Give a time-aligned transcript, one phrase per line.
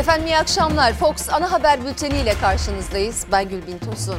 [0.00, 0.92] Efendim iyi akşamlar.
[0.92, 3.26] Fox ana haber bülteni ile karşınızdayız.
[3.32, 4.18] Ben Gülbin Tosun.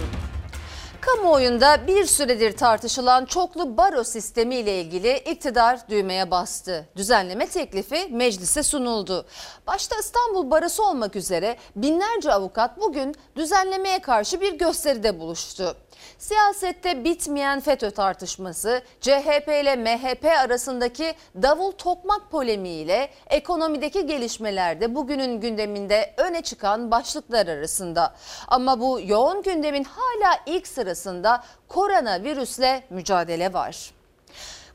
[1.01, 6.89] Kamuoyunda bir süredir tartışılan çoklu baro sistemi ile ilgili iktidar düğmeye bastı.
[6.95, 9.25] Düzenleme teklifi meclise sunuldu.
[9.67, 15.75] Başta İstanbul Barosu olmak üzere binlerce avukat bugün düzenlemeye karşı bir gösteride buluştu.
[16.17, 26.13] Siyasette bitmeyen FETÖ tartışması, CHP ile MHP arasındaki davul tokmak polemiğiyle ekonomideki gelişmelerde bugünün gündeminde
[26.17, 28.15] öne çıkan başlıklar arasında.
[28.47, 33.91] Ama bu yoğun gündemin hala ilk sırasında koronavirüsle mücadele var.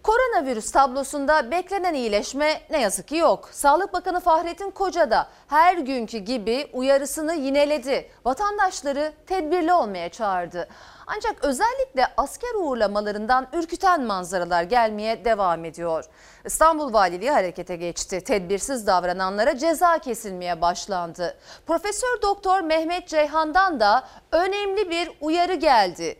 [0.06, 3.48] Koronavirüs tablosunda beklenen iyileşme ne yazık ki yok.
[3.52, 8.10] Sağlık Bakanı Fahrettin Koca da her günkü gibi uyarısını yineledi.
[8.24, 10.68] Vatandaşları tedbirli olmaya çağırdı.
[11.06, 16.04] Ancak özellikle asker uğurlamalarından ürküten manzaralar gelmeye devam ediyor.
[16.44, 18.20] İstanbul Valiliği harekete geçti.
[18.20, 21.38] Tedbirsiz davrananlara ceza kesilmeye başlandı.
[21.66, 26.16] Profesör Doktor Mehmet Ceyhan'dan da önemli bir uyarı geldi.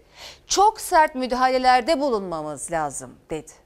[0.47, 3.66] Çok sert müdahalelerde bulunmamız lazım dedi.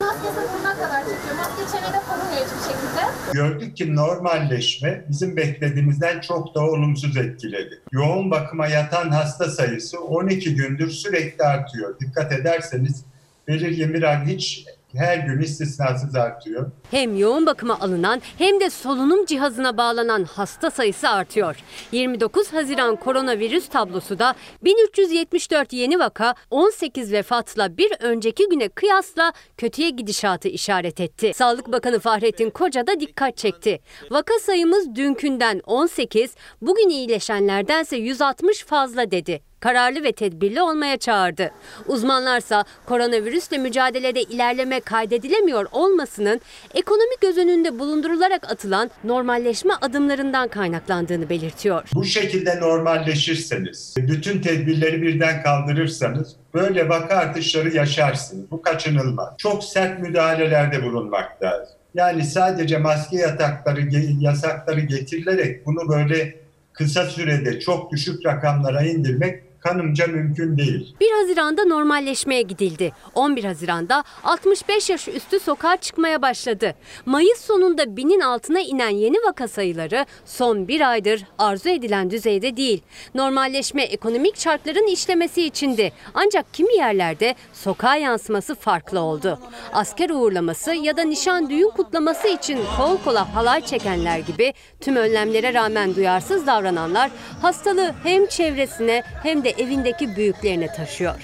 [0.00, 1.36] Maske sınırına kadar çekiyor.
[1.36, 3.32] Maske çenede korumuyor hiçbir şekilde.
[3.32, 7.80] Gördük ki normalleşme bizim beklediğimizden çok daha olumsuz etkiledi.
[7.92, 12.00] Yoğun bakıma yatan hasta sayısı 12 gündür sürekli artıyor.
[12.00, 13.04] Dikkat ederseniz
[13.48, 16.70] belirgin bir hiç her gün istisnasız artıyor.
[16.90, 21.56] Hem yoğun bakıma alınan hem de solunum cihazına bağlanan hasta sayısı artıyor.
[21.92, 29.90] 29 Haziran koronavirüs tablosu da 1374 yeni vaka 18 vefatla bir önceki güne kıyasla kötüye
[29.90, 31.32] gidişatı işaret etti.
[31.34, 33.80] Sağlık Bakanı Fahrettin Koca da dikkat çekti.
[34.10, 41.50] Vaka sayımız dünkünden 18, bugün iyileşenlerdense 160 fazla dedi kararlı ve tedbirli olmaya çağırdı.
[41.86, 46.40] Uzmanlarsa koronavirüsle mücadelede ilerleme kaydedilemiyor olmasının
[46.74, 51.82] ekonomi göz önünde bulundurularak atılan normalleşme adımlarından kaynaklandığını belirtiyor.
[51.94, 58.50] Bu şekilde normalleşirseniz, bütün tedbirleri birden kaldırırsanız böyle vaka artışları yaşarsınız.
[58.50, 59.34] Bu kaçınılmaz.
[59.38, 61.74] Çok sert müdahalelerde bulunmak lazım.
[61.94, 63.80] Yani sadece maske yatakları,
[64.20, 66.34] yasakları getirilerek bunu böyle
[66.72, 70.96] kısa sürede çok düşük rakamlara indirmek kanımca mümkün değil.
[71.00, 72.92] 1 Haziran'da normalleşmeye gidildi.
[73.14, 76.74] 11 Haziran'da 65 yaş üstü sokağa çıkmaya başladı.
[77.06, 82.82] Mayıs sonunda binin altına inen yeni vaka sayıları son bir aydır arzu edilen düzeyde değil.
[83.14, 85.92] Normalleşme ekonomik şartların işlemesi içindi.
[86.14, 89.38] Ancak kimi yerlerde sokağa yansıması farklı oldu.
[89.72, 95.54] Asker uğurlaması ya da nişan düğün kutlaması için kol kola halay çekenler gibi tüm önlemlere
[95.54, 97.10] rağmen duyarsız davrananlar
[97.42, 101.14] hastalığı hem çevresine hem de de evindeki büyüklerine taşıyor.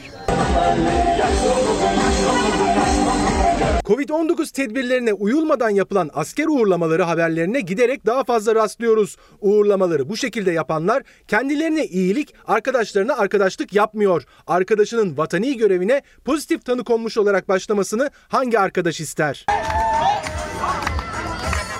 [3.84, 9.16] Covid-19 tedbirlerine uyulmadan yapılan asker uğurlamaları haberlerine giderek daha fazla rastlıyoruz.
[9.41, 14.25] Uğurlamaları bu şekilde yapanlar kendilerine iyilik, arkadaşlarına arkadaşlık yapmıyor.
[14.47, 19.47] Arkadaşının vatani görevine pozitif tanı konmuş olarak başlamasını hangi arkadaş ister?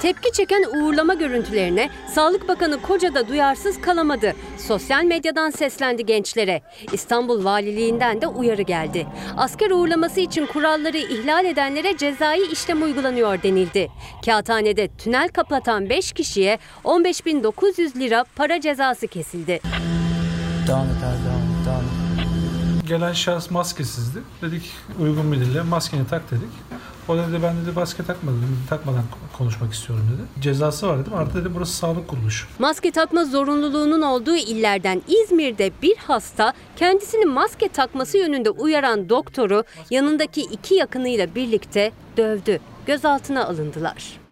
[0.03, 4.33] Tepki çeken uğurlama görüntülerine Sağlık Bakanı Koca da duyarsız kalamadı.
[4.59, 6.63] Sosyal medyadan seslendi gençlere.
[6.93, 9.07] İstanbul Valiliğinden de uyarı geldi.
[9.37, 13.89] Asker uğurlaması için kuralları ihlal edenlere cezai işlem uygulanıyor denildi.
[14.25, 19.61] Kağıthanede tünel kapatan 5 kişiye 15.900 lira para cezası kesildi.
[20.69, 22.89] Devam et abi, devam et, devam et.
[22.89, 24.19] Gelen şahıs maskesizdi.
[24.43, 24.71] Dedik
[25.01, 26.49] uygun bir dille maskeni tak dedik.
[27.09, 29.03] O dedi ben dedi maske takmadım, takmadan
[29.39, 30.43] konuşmak istiyorum dedi.
[30.43, 31.15] Cezası var dedim.
[31.15, 32.47] Artı dedi burası sağlık kuruluşu.
[32.59, 40.41] Maske takma zorunluluğunun olduğu illerden İzmir'de bir hasta kendisini maske takması yönünde uyaran doktoru yanındaki
[40.41, 42.61] iki yakınıyla birlikte dövdü.
[42.87, 44.26] Gözaltına alındılar.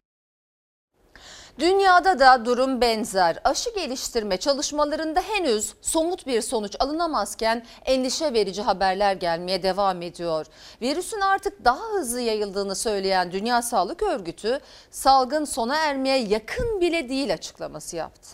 [1.59, 3.39] Dünyada da durum benzer.
[3.45, 10.47] Aşı geliştirme çalışmalarında henüz somut bir sonuç alınamazken endişe verici haberler gelmeye devam ediyor.
[10.83, 17.35] Virüsün artık daha hızlı yayıldığını söyleyen Dünya Sağlık Örgütü salgın sona ermeye yakın bile değil
[17.35, 18.29] açıklaması yaptı.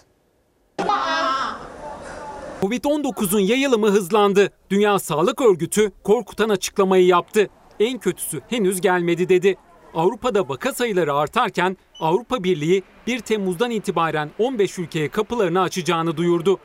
[2.62, 4.50] Covid-19'un yayılımı hızlandı.
[4.70, 7.48] Dünya Sağlık Örgütü korkutan açıklamayı yaptı.
[7.80, 9.56] En kötüsü henüz gelmedi dedi.
[9.94, 16.58] Avrupa'da vaka sayıları artarken Avrupa Birliği 1 Temmuz'dan itibaren 15 ülkeye kapılarını açacağını duyurdu.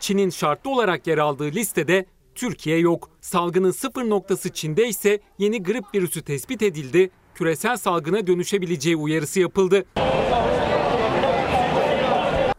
[0.00, 3.10] Çin'in şartlı olarak yer aldığı listede Türkiye yok.
[3.20, 7.10] Salgının sıfır noktası Çin'de ise yeni grip virüsü tespit edildi.
[7.34, 9.84] Küresel salgına dönüşebileceği uyarısı yapıldı.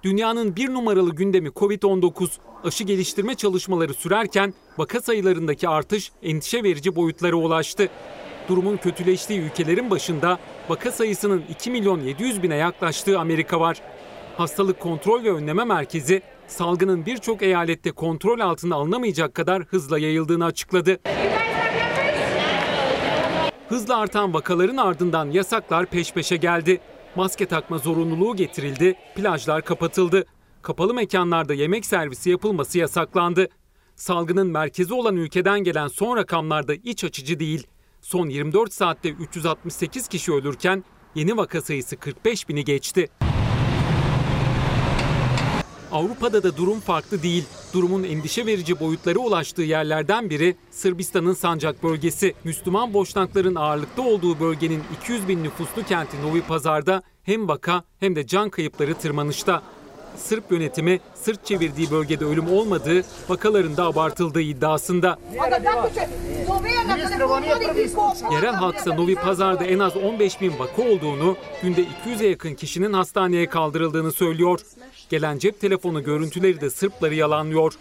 [0.03, 2.29] Dünyanın bir numaralı gündemi Covid-19.
[2.63, 7.89] Aşı geliştirme çalışmaları sürerken vaka sayılarındaki artış endişe verici boyutlara ulaştı
[8.47, 10.39] durumun kötüleştiği ülkelerin başında
[10.69, 13.81] vaka sayısının 2 milyon 700 bine yaklaştığı Amerika var.
[14.37, 20.99] Hastalık Kontrol ve Önleme Merkezi salgının birçok eyalette kontrol altına alınamayacak kadar hızla yayıldığını açıkladı.
[23.69, 26.79] Hızla artan vakaların ardından yasaklar peş peşe geldi.
[27.15, 30.25] Maske takma zorunluluğu getirildi, plajlar kapatıldı.
[30.61, 33.47] Kapalı mekanlarda yemek servisi yapılması yasaklandı.
[33.95, 37.67] Salgının merkezi olan ülkeden gelen son rakamlarda iç açıcı değil.
[38.01, 40.83] Son 24 saatte 368 kişi ölürken
[41.15, 43.09] yeni vaka sayısı 45 bini geçti.
[45.91, 47.43] Avrupa'da da durum farklı değil.
[47.73, 52.33] Durumun endişe verici boyutlara ulaştığı yerlerden biri Sırbistan'ın Sancak bölgesi.
[52.43, 58.27] Müslüman boşnakların ağırlıkta olduğu bölgenin 200 bin nüfuslu kenti Novi Pazar'da hem vaka hem de
[58.27, 59.61] can kayıpları tırmanışta.
[60.17, 65.17] Sırp yönetimi sırt çevirdiği bölgede ölüm olmadığı, vakaların da abartıldığı iddiasında.
[68.31, 73.47] Yerel halksa Novi Pazar'da en az 15 bin vaka olduğunu, günde 200'e yakın kişinin hastaneye
[73.49, 74.59] kaldırıldığını söylüyor.
[75.09, 77.73] Gelen cep telefonu görüntüleri de Sırpları yalanlıyor.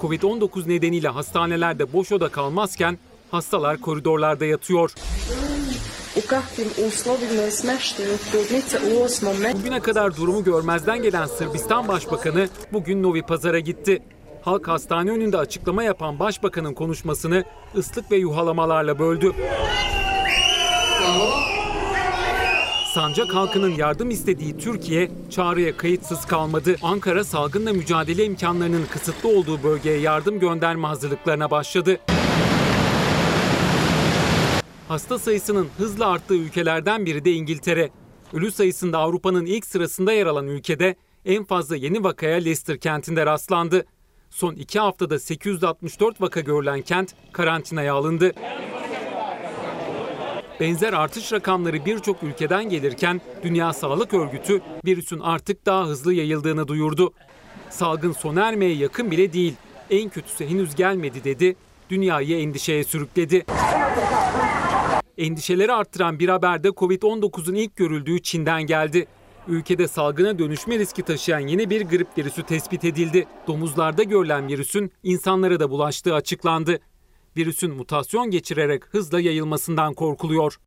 [0.00, 2.98] Covid-19 nedeniyle hastanelerde boş oda kalmazken
[3.30, 4.94] hastalar koridorlarda yatıyor.
[9.54, 14.02] Bugüne kadar durumu görmezden gelen Sırbistan Başbakanı bugün Novi Pazar'a gitti.
[14.42, 17.44] Halk hastane önünde açıklama yapan başbakanın konuşmasını
[17.76, 19.32] ıslık ve yuhalamalarla böldü.
[22.94, 26.76] Sancak halkının yardım istediği Türkiye çağrıya kayıtsız kalmadı.
[26.82, 31.98] Ankara salgınla mücadele imkanlarının kısıtlı olduğu bölgeye yardım gönderme hazırlıklarına başladı.
[34.88, 37.90] Hasta sayısının hızla arttığı ülkelerden biri de İngiltere.
[38.32, 43.86] Ölü sayısında Avrupa'nın ilk sırasında yer alan ülkede en fazla yeni vakaya Leicester kentinde rastlandı.
[44.30, 48.32] Son iki haftada 864 vaka görülen kent karantinaya alındı.
[50.60, 57.12] Benzer artış rakamları birçok ülkeden gelirken Dünya Sağlık Örgütü virüsün artık daha hızlı yayıldığını duyurdu.
[57.70, 59.54] Salgın sona ermeye yakın bile değil.
[59.90, 61.56] En kötüsü henüz gelmedi dedi.
[61.90, 63.44] Dünyayı endişeye sürükledi.
[65.18, 69.06] Endişeleri arttıran bir haber de Covid-19'un ilk görüldüğü Çin'den geldi.
[69.48, 73.26] Ülkede salgına dönüşme riski taşıyan yeni bir grip virüsü tespit edildi.
[73.46, 76.80] Domuzlarda görülen virüsün insanlara da bulaştığı açıklandı.
[77.36, 80.58] Virüsün mutasyon geçirerek hızla yayılmasından korkuluyor.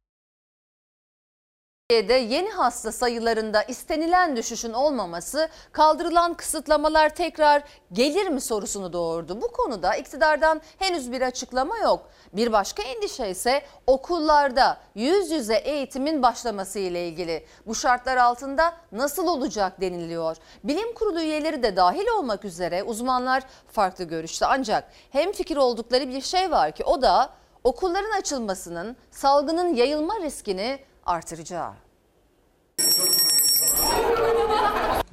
[1.92, 9.42] Türkiye'de yeni hasta sayılarında istenilen düşüşün olmaması kaldırılan kısıtlamalar tekrar gelir mi sorusunu doğurdu.
[9.42, 12.10] Bu konuda iktidardan henüz bir açıklama yok.
[12.34, 17.46] Bir başka endişe ise okullarda yüz yüze eğitimin başlaması ile ilgili.
[17.68, 20.38] Bu şartlar altında nasıl olacak deniliyor.
[20.64, 24.46] Bilim kurulu üyeleri de dahil olmak üzere uzmanlar farklı görüşte.
[24.46, 27.30] Ancak hem fikir oldukları bir şey var ki o da
[27.64, 31.72] okulların açılmasının salgının yayılma riskini artıracağı.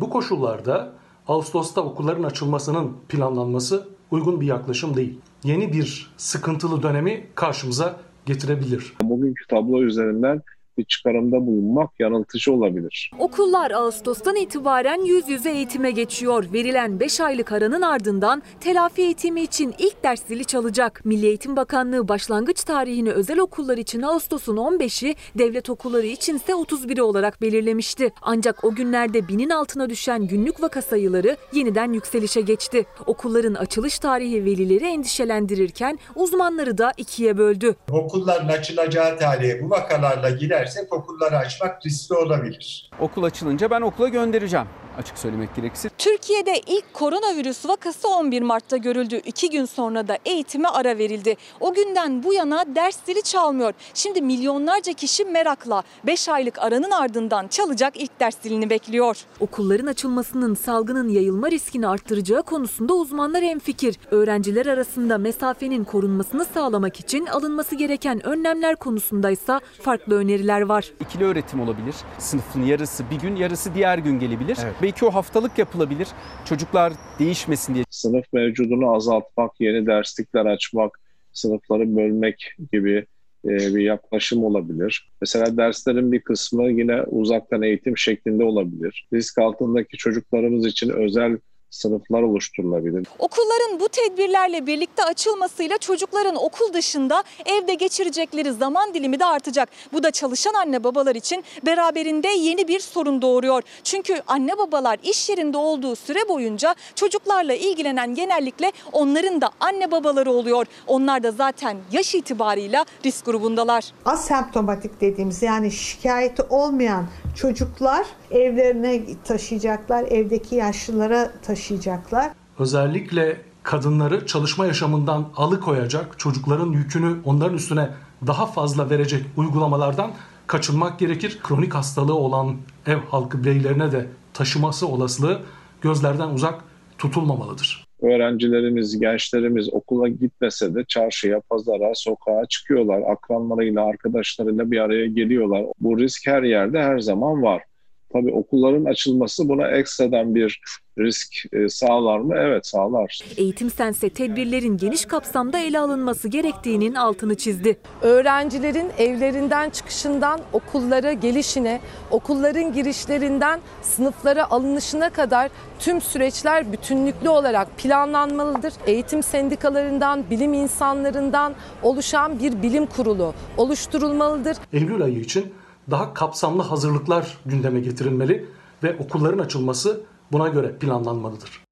[0.00, 0.93] Bu koşullarda
[1.29, 5.20] Ağustos'ta okulların açılmasının planlanması uygun bir yaklaşım değil.
[5.44, 7.96] Yeni bir sıkıntılı dönemi karşımıza
[8.26, 8.93] getirebilir.
[9.02, 10.43] Bugünkü tablo üzerinden
[10.78, 13.10] bir çıkarımda bulunmak yanıltıcı olabilir.
[13.19, 16.44] Okullar Ağustos'tan itibaren yüz yüze eğitime geçiyor.
[16.52, 21.00] Verilen 5 aylık aranın ardından telafi eğitimi için ilk ders zili çalacak.
[21.04, 27.42] Milli Eğitim Bakanlığı başlangıç tarihini özel okullar için Ağustos'un 15'i, devlet okulları içinse 31'i olarak
[27.42, 28.10] belirlemişti.
[28.22, 32.87] Ancak o günlerde binin altına düşen günlük vaka sayıları yeniden yükselişe geçti.
[33.06, 37.75] Okulların açılış tarihi velileri endişelendirirken uzmanları da ikiye böldü.
[37.90, 42.90] Okulların açılacağı tarihe bu vakalarla gider gidersek okulları açmak riskli olabilir.
[43.00, 44.66] Okul açılınca ben okula göndereceğim
[44.98, 45.88] açık söylemek gerekirse.
[45.98, 49.20] Türkiye'de ilk koronavirüs vakası 11 Mart'ta görüldü.
[49.25, 51.37] İki gün sonra da eğitime ara verildi.
[51.60, 53.75] O günden bu yana dersleri çalmıyor.
[53.94, 59.25] Şimdi milyonlarca kişi merakla 5 aylık aranın ardından çalacak ilk ders dilini bekliyor.
[59.40, 63.96] Okulların açılmasının salgının yayılma riskini arttıracağı konusunda uzmanlar hemfikir.
[64.10, 70.92] Öğrenciler arasında mesafenin korunmasını sağlamak için alınması gereken önlemler konusundaysa farklı öneriler var.
[71.00, 71.94] İkili öğretim olabilir.
[72.18, 74.58] Sınıfın yarısı bir gün, yarısı diğer gün gelebilir.
[74.62, 74.74] Evet.
[74.82, 76.08] Belki o haftalık yapılabilir.
[76.44, 77.84] Çocuklar değişmesin diye.
[77.90, 81.00] Sınıf mevcudunu azaltmak, yeni derslikler açmak,
[81.32, 83.06] sınıfları bölmek gibi
[83.44, 85.10] e, bir yaklaşım olabilir.
[85.20, 89.08] Mesela derslerin bir kısmı yine uzaktan eğitim şeklinde olabilir.
[89.12, 91.38] Risk altındaki çocuklarımız için özel
[91.70, 93.06] sınıflar oluşturulabilir.
[93.18, 99.68] Okulların bu tedbirlerle birlikte açılmasıyla çocukların okul dışında evde geçirecekleri zaman dilimi de artacak.
[99.92, 103.62] Bu da çalışan anne babalar için beraberinde yeni bir sorun doğuruyor.
[103.84, 110.30] Çünkü anne babalar iş yerinde olduğu süre boyunca çocuklarla ilgilenen genellikle onların da anne babaları
[110.32, 110.66] oluyor.
[110.87, 113.92] Onlar da zaten yaş itibarıyla risk grubundalar.
[114.04, 117.06] Asemptomatik dediğimiz yani şikayeti olmayan
[117.37, 122.30] çocuklar evlerine taşıyacaklar, evdeki yaşlılara taşıyacaklar.
[122.58, 127.88] Özellikle kadınları çalışma yaşamından alıkoyacak, çocukların yükünü onların üstüne
[128.26, 130.11] daha fazla verecek uygulamalardan
[130.47, 131.38] kaçınmak gerekir.
[131.42, 132.56] Kronik hastalığı olan
[132.87, 135.40] ev halkı bireylerine de taşıması olasılığı
[135.80, 136.64] gözlerden uzak
[136.99, 137.85] tutulmamalıdır.
[138.02, 143.02] Öğrencilerimiz, gençlerimiz okula gitmese de çarşıya, pazara, sokağa çıkıyorlar.
[143.12, 145.64] Akranlarıyla, arkadaşlarıyla bir araya geliyorlar.
[145.80, 147.62] Bu risk her yerde her zaman var.
[148.12, 150.60] Tabii okulların açılması buna ekstradan bir
[150.98, 152.34] risk e, sağlar mı?
[152.38, 153.20] Evet sağlar.
[153.36, 157.76] Eğitim Sense tedbirlerin geniş kapsamda ele alınması gerektiğinin altını çizdi.
[158.02, 168.72] Öğrencilerin evlerinden çıkışından okullara gelişine, okulların girişlerinden sınıflara alınışına kadar tüm süreçler bütünlüklü olarak planlanmalıdır.
[168.86, 174.56] Eğitim sendikalarından, bilim insanlarından oluşan bir bilim kurulu oluşturulmalıdır.
[174.72, 175.54] Eylül ayı için
[175.90, 178.49] daha kapsamlı hazırlıklar gündeme getirilmeli
[178.83, 180.00] ve okulların açılması
[180.33, 181.67] buna göre planlanmalıdır.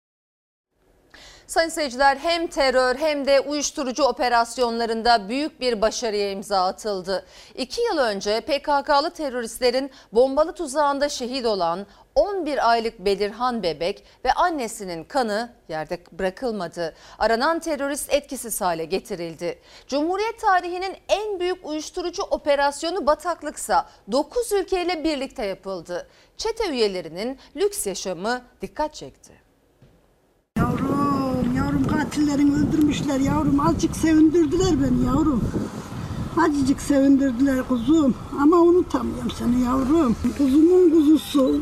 [1.47, 7.27] Sayın seyirciler hem terör hem de uyuşturucu operasyonlarında büyük bir başarıya imza atıldı.
[7.55, 15.05] İki yıl önce PKK'lı teröristlerin bombalı tuzağında şehit olan 11 aylık Belirhan bebek ve annesinin
[15.05, 16.95] kanı yerde bırakılmadı.
[17.19, 19.59] Aranan terörist etkisiz hale getirildi.
[19.87, 26.09] Cumhuriyet tarihinin en büyük uyuşturucu operasyonu bataklıksa 9 ülkeyle birlikte yapıldı.
[26.37, 29.33] Çete üyelerinin lüks yaşamı dikkat çekti.
[30.59, 31.06] Yavrum,
[32.07, 33.61] yavrum katillerini öldürmüşler yavrum.
[33.61, 35.41] Azıcık sevindirdiler beni yavrum.
[36.37, 38.15] Azıcık sevindirdiler kuzum.
[38.43, 40.17] Ama unutamıyorum seni yavrum.
[40.39, 41.61] Kuzumun kuzusu.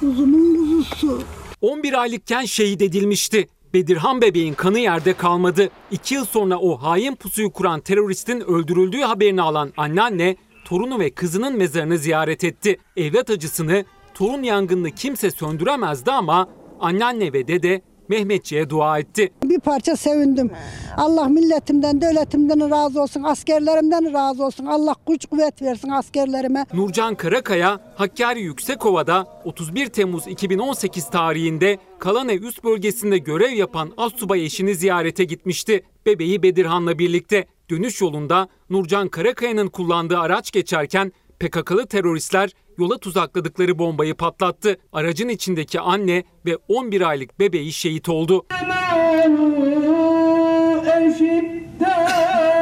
[0.00, 1.22] Kuzumun kuzusu.
[1.60, 3.48] 11 aylıkken şehit edilmişti.
[3.74, 5.70] Bedirhan bebeğin kanı yerde kalmadı.
[5.90, 11.56] İki yıl sonra o hain pusuyu kuran teröristin öldürüldüğü haberini alan anneanne torunu ve kızının
[11.56, 12.78] mezarını ziyaret etti.
[12.96, 16.48] Evlat acısını, torun yangınını kimse söndüremezdi ama
[16.80, 19.32] anneanne ve dede Mehmetçiğe dua etti.
[19.44, 20.50] Bir parça sevindim.
[20.96, 24.66] Allah milletimden, devletimden razı olsun, askerlerimden razı olsun.
[24.66, 26.66] Allah güç kuvvet versin askerlerime.
[26.74, 34.74] Nurcan Karakaya, Hakkari Yüksekova'da 31 Temmuz 2018 tarihinde Kalanev üst bölgesinde görev yapan astsubay eşini
[34.74, 35.82] ziyarete gitmişti.
[36.06, 44.14] Bebeği Bedirhan'la birlikte dönüş yolunda Nurcan Karakaya'nın kullandığı araç geçerken PKK'lı teröristler yola tuzakladıkları bombayı
[44.14, 44.76] patlattı.
[44.92, 48.46] Aracın içindeki anne ve 11 aylık bebeği şehit oldu.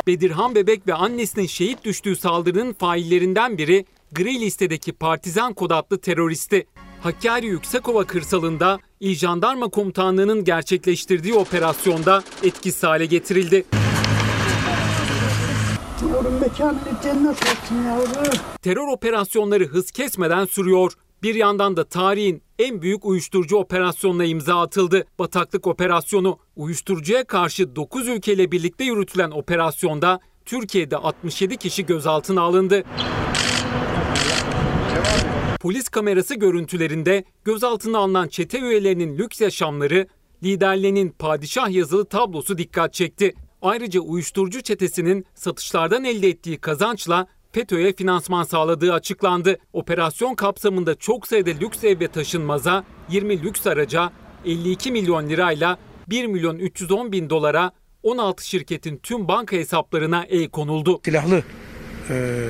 [0.07, 6.67] Bedirhan Bebek ve annesinin şehit düştüğü saldırının faillerinden biri gri listedeki Partizan kod adlı teröristi.
[7.03, 13.65] Hakkari Yüksekova kırsalında İl Jandarma Komutanlığı'nın gerçekleştirdiği operasyonda etkisiz hale getirildi.
[16.11, 18.33] Yavrum mekanını cennet olsun yavrum.
[18.63, 20.93] Terör operasyonları hız kesmeden sürüyor.
[21.23, 25.05] Bir yandan da tarihin en büyük uyuşturucu operasyonuna imza atıldı.
[25.19, 32.85] Bataklık operasyonu uyuşturucuya karşı 9 ülkeyle birlikte yürütülen operasyonda Türkiye'de 67 kişi gözaltına alındı.
[35.61, 40.07] Polis kamerası görüntülerinde gözaltına alınan çete üyelerinin lüks yaşamları,
[40.43, 43.35] liderlerinin padişah yazılı tablosu dikkat çekti.
[43.63, 49.59] Ayrıca uyuşturucu çetesinin satışlardan elde ettiği kazançla FETÖ'ye finansman sağladığı açıklandı.
[49.73, 54.13] Operasyon kapsamında çok sayıda lüks ev ve taşınmaza, 20 lüks araca,
[54.45, 55.79] 52 milyon lirayla
[56.11, 61.01] 1 milyon 310 bin dolara 16 şirketin tüm banka hesaplarına el konuldu.
[61.05, 61.43] Silahlı
[62.11, 62.47] e,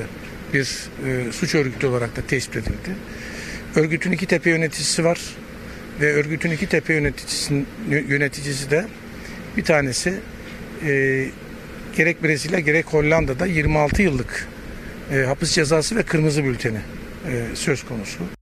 [0.52, 2.97] bir e, suç örgütü olarak da tespit edildi.
[3.76, 5.21] Örgütün iki tepe yöneticisi var
[6.00, 8.87] ve örgütün iki tepe yöneticisinin yöneticisi de
[9.57, 10.21] bir tanesi
[10.86, 11.24] e,
[11.96, 14.48] gerek Brezilya gerek Hollanda'da 26 yıllık
[15.12, 16.80] e, hapis cezası ve kırmızı bülteni
[17.28, 18.41] e, söz konusu.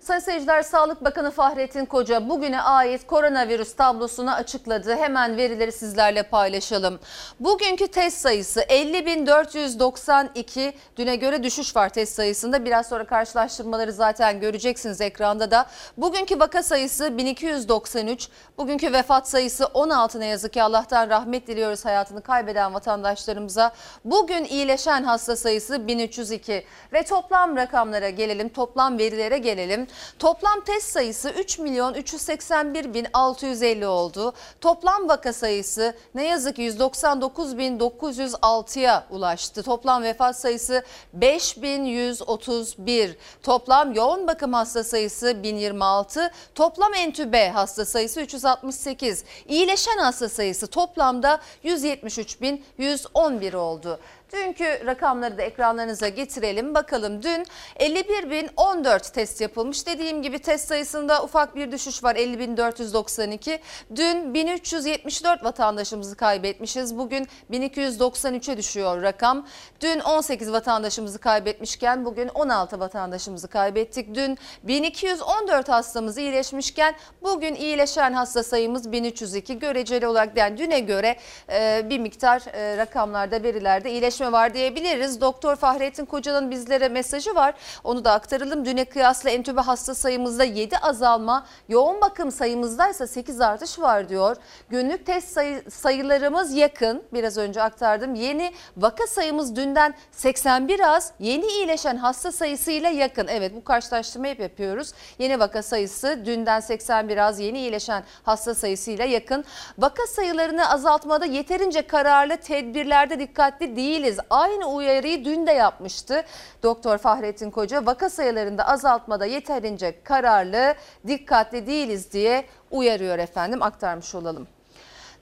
[0.00, 4.96] Sayın seyirciler Sağlık Bakanı Fahrettin Koca bugüne ait koronavirüs tablosunu açıkladı.
[4.96, 6.98] Hemen verileri sizlerle paylaşalım.
[7.40, 10.72] Bugünkü test sayısı 50.492.
[10.96, 12.64] Düne göre düşüş var test sayısında.
[12.64, 15.66] Biraz sonra karşılaştırmaları zaten göreceksiniz ekranda da.
[15.96, 18.28] Bugünkü vaka sayısı 1293.
[18.58, 23.72] Bugünkü vefat sayısı 16 ne yazık ki Allah'tan rahmet diliyoruz hayatını kaybeden vatandaşlarımıza.
[24.04, 29.89] Bugün iyileşen hasta sayısı 1302 ve toplam rakamlara gelelim, toplam verilere gelelim.
[30.18, 34.32] Toplam test sayısı 3 milyon 381 bin 650 oldu.
[34.60, 39.62] Toplam vaka sayısı ne yazık ki 199 bin 906'ya ulaştı.
[39.62, 40.82] Toplam vefat sayısı
[41.12, 43.16] 5131.
[43.42, 46.30] Toplam yoğun bakım hasta sayısı 1026.
[46.54, 49.24] Toplam entübe hasta sayısı 368.
[49.48, 54.00] İyileşen hasta sayısı toplamda 173 bin 111 oldu.
[54.32, 56.74] Dünkü rakamları da ekranlarınıza getirelim.
[56.74, 57.46] Bakalım dün
[57.76, 59.86] 51.014 test yapılmış.
[59.86, 63.58] Dediğim gibi test sayısında ufak bir düşüş var 50.492.
[63.96, 66.98] Dün 1374 vatandaşımızı kaybetmişiz.
[66.98, 69.46] Bugün 1293'e düşüyor rakam.
[69.80, 74.14] Dün 18 vatandaşımızı kaybetmişken bugün 16 vatandaşımızı kaybettik.
[74.14, 79.58] Dün 1214 hastamız iyileşmişken bugün iyileşen hasta sayımız 1302.
[79.58, 81.16] Göreceli olarak yani düne göre
[81.52, 85.20] e, bir miktar e, rakamlarda verilerde iyileşme var diyebiliriz.
[85.20, 87.54] Doktor Fahrettin Koca'nın bizlere mesajı var.
[87.84, 88.64] Onu da aktaralım.
[88.64, 94.36] Düne kıyasla entübe hasta sayımızda 7 azalma, yoğun bakım sayımızda ise 8 artış var diyor.
[94.70, 97.02] Günlük test sayı, sayılarımız yakın.
[97.12, 98.14] Biraz önce aktardım.
[98.14, 101.12] Yeni vaka sayımız dünden 81 az.
[101.18, 103.26] Yeni iyileşen hasta sayısıyla yakın.
[103.28, 104.92] Evet bu karşılaştırma hep yapıyoruz.
[105.18, 107.40] Yeni vaka sayısı dünden 81 az.
[107.40, 109.44] Yeni iyileşen hasta sayısıyla yakın.
[109.78, 114.09] Vaka sayılarını azaltmada yeterince kararlı tedbirlerde dikkatli değiliz.
[114.30, 116.24] Aynı uyarıyı dün de yapmıştı.
[116.62, 120.74] Doktor Fahrettin Koca vaka sayılarında azaltmada yeterince kararlı,
[121.06, 124.48] dikkatli değiliz diye uyarıyor efendim aktarmış olalım.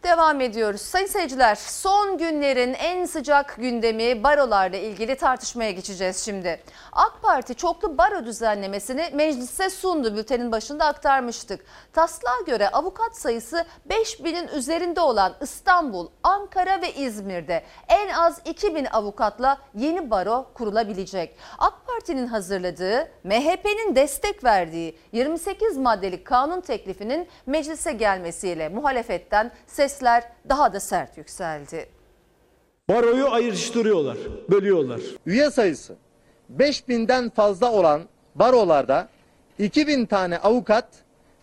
[0.02, 0.80] Devam ediyoruz.
[0.80, 6.62] Sayın seyirciler son günlerin en sıcak gündemi barolarla ilgili tartışmaya geçeceğiz şimdi.
[6.92, 10.16] AK Parti çoklu baro düzenlemesini meclise sundu.
[10.16, 11.64] Bültenin başında aktarmıştık.
[11.92, 19.58] Taslağa göre avukat sayısı 5000'in üzerinde olan İstanbul, Ankara ve İzmir'de en az 2000 avukatla
[19.74, 21.36] yeni baro kurulabilecek.
[21.58, 29.50] AK Parti'nin hazırladığı, MHP'nin destek verdiği 28 maddelik kanun teklifinin meclise gelmesiyle muhalefetten
[29.88, 31.88] sesler daha da sert yükseldi.
[32.88, 34.16] Baroyu ayrıştırıyorlar,
[34.50, 35.00] bölüyorlar.
[35.26, 35.96] Üye sayısı
[36.56, 38.02] 5000'den fazla olan
[38.34, 39.08] barolarda
[39.58, 40.88] 2000 tane avukat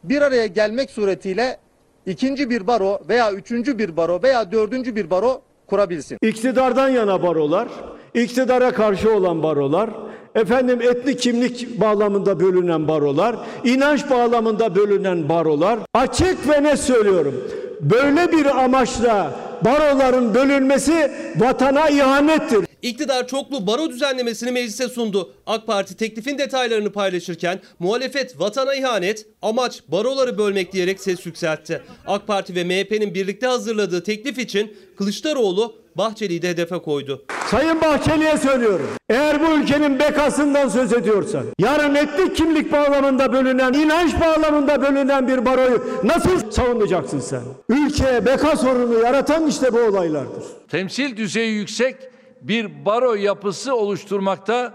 [0.04, 1.58] bir araya gelmek suretiyle
[2.06, 6.18] ikinci bir baro veya üçüncü bir baro veya dördüncü bir baro kurabilsin.
[6.22, 7.68] İktidardan yana barolar,
[8.14, 9.90] iktidara karşı olan barolar,
[10.36, 15.80] efendim etnik kimlik bağlamında bölünen barolar, inanç bağlamında bölünen barolar.
[15.94, 17.65] Açık ve net söylüyorum.
[17.82, 22.66] Böyle bir amaçla baroların bölünmesi vatana ihanettir.
[22.82, 25.34] İktidar çoklu baro düzenlemesini meclise sundu.
[25.46, 31.82] AK Parti teklifin detaylarını paylaşırken muhalefet vatana ihanet, amaç baroları bölmek diyerek ses yükseltti.
[32.08, 37.26] AK Parti ve MHP'nin birlikte hazırladığı teklif için Kılıçdaroğlu Bahçeli'yi de hedefe koydu.
[37.48, 38.88] Sayın Bahçeli'ye söylüyorum.
[39.10, 45.46] Eğer bu ülkenin bekasından söz ediyorsan, yarın etnik kimlik bağlamında bölünen, inanç bağlamında bölünen bir
[45.46, 47.42] baroyu nasıl savunacaksın sen?
[47.70, 50.44] Ülkeye beka sorunu yaratan işte bu olaylardır.
[50.72, 51.96] Temsil düzeyi yüksek
[52.42, 54.74] bir baro yapısı oluşturmakta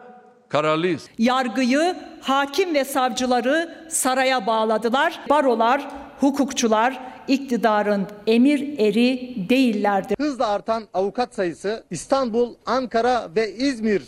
[0.49, 1.03] kararlıyız.
[1.19, 5.21] Yargıyı, hakim ve savcıları saraya bağladılar.
[5.31, 5.89] Barolar,
[6.21, 10.17] hukukçular iktidarın emir eri değillerdir.
[10.21, 14.03] Hızla artan avukat sayısı İstanbul, Ankara ve İzmir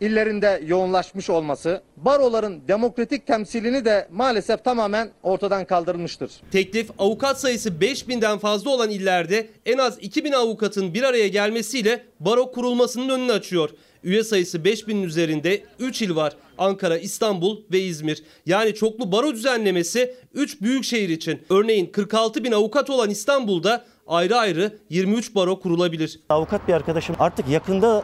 [0.00, 6.30] illerinde yoğunlaşmış olması baroların demokratik temsilini de maalesef tamamen ortadan kaldırılmıştır.
[6.50, 12.52] Teklif avukat sayısı 5000'den fazla olan illerde en az 2000 avukatın bir araya gelmesiyle baro
[12.52, 13.70] kurulmasının önünü açıyor.
[14.04, 16.36] Üye sayısı 5000'in üzerinde 3 il var.
[16.58, 18.22] Ankara, İstanbul ve İzmir.
[18.46, 21.42] Yani çoklu baro düzenlemesi 3 büyük şehir için.
[21.50, 26.20] Örneğin 46 bin avukat olan İstanbul'da ayrı ayrı 23 baro kurulabilir.
[26.28, 28.02] Avukat bir arkadaşım artık yakında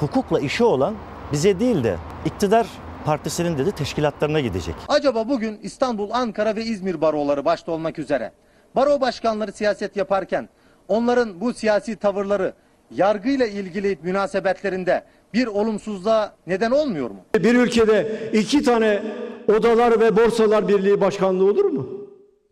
[0.00, 0.94] hukukla işi olan
[1.32, 2.66] bize değil de iktidar
[3.04, 4.74] partisinin dedi teşkilatlarına gidecek.
[4.88, 8.32] Acaba bugün İstanbul, Ankara ve İzmir baroları başta olmak üzere
[8.76, 10.48] baro başkanları siyaset yaparken
[10.88, 12.52] onların bu siyasi tavırları
[12.90, 17.16] yargıyla ilgili münasebetlerinde bir olumsuzluğa neden olmuyor mu?
[17.38, 19.02] Bir ülkede iki tane
[19.48, 21.86] odalar ve borsalar birliği başkanlığı olur mu?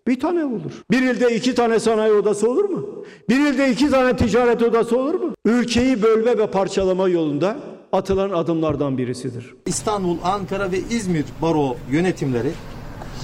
[0.06, 0.72] Bir tane olur.
[0.90, 3.04] Bir ilde iki tane sanayi odası olur mu?
[3.28, 5.34] Bir ilde iki tane ticaret odası olur mu?
[5.44, 7.56] Ülkeyi bölme ve parçalama yolunda
[7.92, 9.54] atılan adımlardan birisidir.
[9.66, 12.50] İstanbul, Ankara ve İzmir baro yönetimleri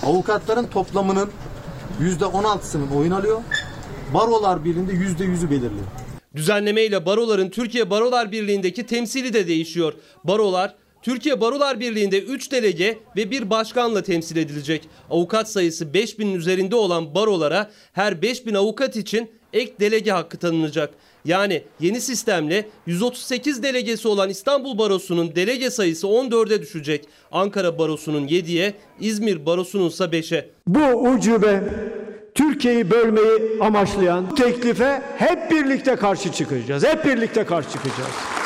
[0.07, 1.29] avukatların toplamının
[2.01, 3.41] %16'sının oyun alıyor.
[4.15, 5.87] Barolar Birliği'nde %100'ü belirliyor.
[6.35, 9.93] Düzenlemeyle baroların Türkiye Barolar Birliği'ndeki temsili de değişiyor.
[10.25, 14.89] Barolar Türkiye Barolar Birliği'nde 3 delege ve bir başkanla temsil edilecek.
[15.11, 20.95] Avukat sayısı 5000'in üzerinde olan barolara her 5000 avukat için ek delege hakkı tanınacak.
[21.25, 27.05] Yani yeni sistemle 138 delegesi olan İstanbul Barosu'nun delege sayısı 14'e düşecek.
[27.33, 30.51] Ankara Barosu'nun 7'ye, İzmir Barosu'nun ise 5'e.
[30.67, 31.63] Bu ucube
[32.35, 36.85] Türkiye'yi bölmeyi amaçlayan teklife hep birlikte karşı çıkacağız.
[36.85, 38.44] Hep birlikte karşı çıkacağız.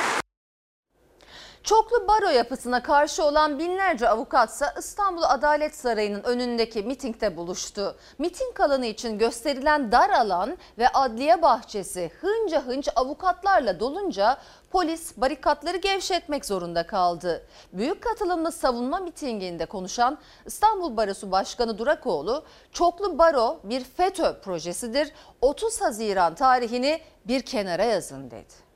[1.63, 7.97] Çoklu baro yapısına karşı olan binlerce avukatsa İstanbul Adalet Sarayı'nın önündeki mitingde buluştu.
[8.19, 14.39] Miting alanı için gösterilen dar alan ve adliye bahçesi hınca hınç avukatlarla dolunca
[14.71, 17.47] polis barikatları gevşetmek zorunda kaldı.
[17.73, 25.13] Büyük katılımlı savunma mitinginde konuşan İstanbul Barosu Başkanı Durakoğlu, çoklu baro bir FETÖ projesidir.
[25.41, 28.68] 30 Haziran tarihini bir kenara yazın dedi.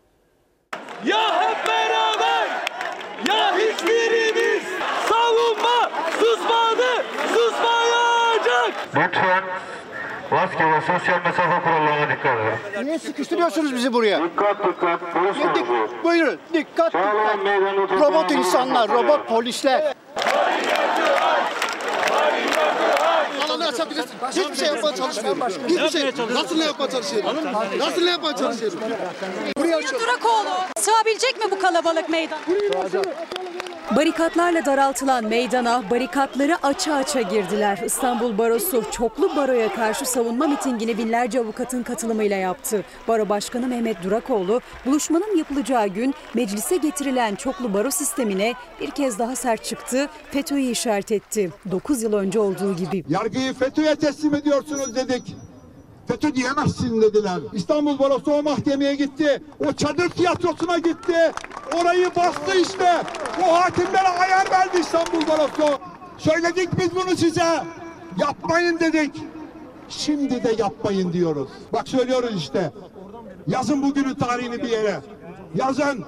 [1.04, 2.46] Ya hep beraber
[3.28, 4.62] ya hiçbirimiz
[5.08, 7.04] savunma susmadı
[7.35, 8.72] susmayacak.
[8.96, 9.44] Lütfen
[10.30, 12.87] maske ve sosyal mesafe kurallarına dikkat edin.
[12.87, 14.22] Niye sıkıştırıyorsunuz bizi buraya?
[14.24, 15.66] Dikkat dikkat polis Dik,
[16.04, 18.00] buyurun dikkat dikkat.
[18.00, 19.94] Robot insanlar, robot polisler.
[23.53, 24.11] Alanı açabilirsin.
[24.31, 25.41] Hiçbir şey yapmaya çalışmıyorum.
[25.69, 26.12] Hiçbir şey.
[26.35, 27.37] Nasıl ne yapmaya çalışıyorum?
[27.79, 28.79] Nasıl ne yapmaya çalışıyorum?
[29.59, 29.83] Buraya.
[30.01, 32.38] Durakoğlu sığabilecek mi bu kalabalık meydan?
[33.90, 37.81] Barikatlarla daraltılan meydana barikatları aça aça girdiler.
[37.85, 42.85] İstanbul Barosu çoklu baroya karşı savunma mitingini binlerce avukatın katılımıyla yaptı.
[43.09, 49.37] Baro Başkanı Mehmet Durakoğlu buluşmanın yapılacağı gün meclise getirilen çoklu baro sistemine bir kez daha
[49.37, 50.09] sert çıktı.
[50.31, 51.51] FETÖ'yü işaret etti.
[51.71, 53.05] 9 yıl önce olduğu gibi.
[53.09, 55.37] Yargıyı FETÖ'ye teslim ediyorsunuz dedik.
[56.07, 57.41] FETÖ diyemezsin dediler.
[57.53, 59.43] İstanbul Barosu o mahkemeye gitti.
[59.69, 61.33] O çadır tiyatrosuna gitti.
[61.81, 63.03] Orayı bastı işte.
[63.43, 65.79] O hakimlere ayar verdi İstanbul Barosu.
[66.19, 67.65] Söyledik biz bunu size.
[68.19, 69.23] Yapmayın dedik.
[69.88, 71.49] Şimdi de yapmayın diyoruz.
[71.73, 72.73] Bak söylüyoruz işte.
[73.47, 75.01] Yazın bugünün tarihini bir yere.
[75.55, 76.05] Yazın.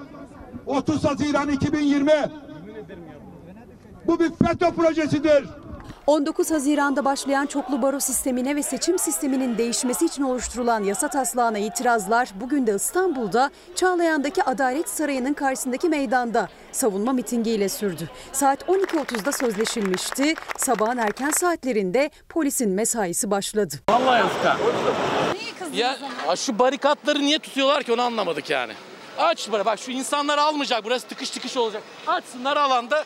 [0.66, 2.12] 30 Haziran 2020.
[4.06, 5.44] Bu bir FETÖ projesidir.
[6.06, 12.28] 19 Haziran'da başlayan çoklu baro sistemine ve seçim sisteminin değişmesi için oluşturulan yasa taslağına itirazlar
[12.34, 18.10] bugün de İstanbul'da Çağlayan'daki Adalet Sarayı'nın karşısındaki meydanda savunma mitingiyle sürdü.
[18.32, 20.34] Saat 12.30'da sözleşilmişti.
[20.56, 23.74] Sabahın erken saatlerinde polisin mesaisi başladı.
[23.88, 24.56] Vallahi usta.
[25.74, 25.96] Ya
[26.36, 28.72] şu barikatları niye tutuyorlar ki onu anlamadık yani.
[29.18, 31.82] Aç böyle bak şu insanlar almayacak burası tıkış tıkış olacak.
[32.06, 33.04] Açsınlar alanda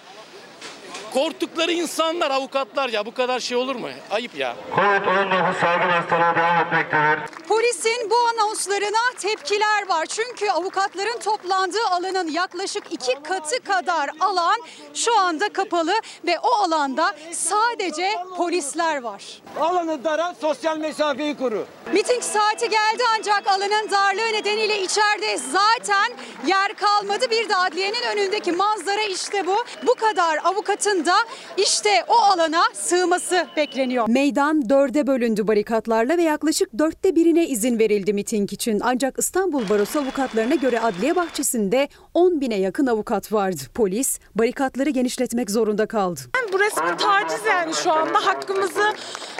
[1.14, 3.88] korktukları insanlar avukatlar ya bu kadar şey olur mu?
[4.10, 4.54] Ayıp ya.
[4.76, 7.18] Covid-19 salgın hastalığı devam etmektedir.
[7.58, 10.06] Polisin bu anonslarına tepkiler var.
[10.06, 14.56] Çünkü avukatların toplandığı alanın yaklaşık iki katı kadar alan
[14.94, 15.92] şu anda kapalı
[16.26, 19.42] ve o alanda sadece polisler var.
[19.60, 21.66] Alanı dara, sosyal mesafeyi koru.
[21.92, 26.12] Miting saati geldi ancak alanın darlığı nedeniyle içeride zaten
[26.46, 27.24] yer kalmadı.
[27.30, 29.56] Bir de adliyenin önündeki manzara işte bu.
[29.86, 31.16] Bu kadar avukatın da
[31.56, 34.08] işte o alana sığması bekleniyor.
[34.08, 38.80] Meydan dörde bölündü barikatlarla ve yaklaşık dörtte birine izin verildi miting için.
[38.84, 43.60] Ancak İstanbul Barosu avukatlarına göre adliye bahçesinde 10 bine yakın avukat vardı.
[43.74, 46.20] Polis barikatları genişletmek zorunda kaldı.
[46.52, 48.92] Burası bir taciz yani şu anda hakkımızı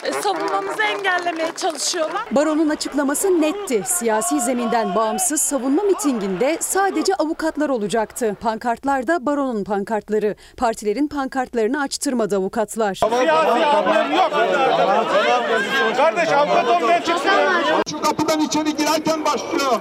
[0.04, 2.22] e, savunmamızı engellemeye çalışıyorlar.
[2.30, 3.82] Baronun açıklaması netti.
[3.86, 8.36] Siyasi zeminden bağımsız savunma mitinginde sadece avukatlar olacaktı.
[8.40, 10.34] Pankartlarda baronun pankartları.
[10.56, 12.94] Partilerin pankartlarını açtırmadı avukatlar.
[12.94, 14.30] Siyasi hamlem yok.
[15.96, 17.28] Kardeş avukat olmaya çıksın.
[17.98, 19.80] Şu kapıdan içeri girerken başlıyor.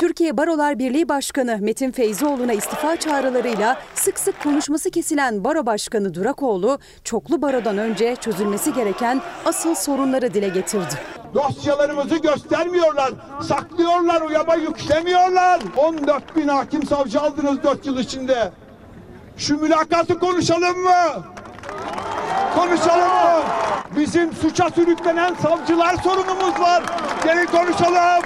[0.00, 6.78] Türkiye Barolar Birliği Başkanı Metin Feyzioğlu'na istifa çağrılarıyla sık sık konuşması kesilen Baro Başkanı Durakoğlu,
[7.04, 10.94] çoklu barodan önce çözülmesi gereken asıl sorunları dile getirdi.
[11.34, 15.60] Dosyalarımızı göstermiyorlar, saklıyorlar, uyama yüklemiyorlar.
[15.76, 18.52] 14 bin hakim savcı aldınız 4 yıl içinde.
[19.36, 21.24] Şu mülakatı konuşalım mı?
[22.54, 23.44] Konuşalım?
[23.96, 26.82] Bizim suça sürüklenen savcılar sorunumuz var.
[27.24, 28.22] Gelin konuşalım.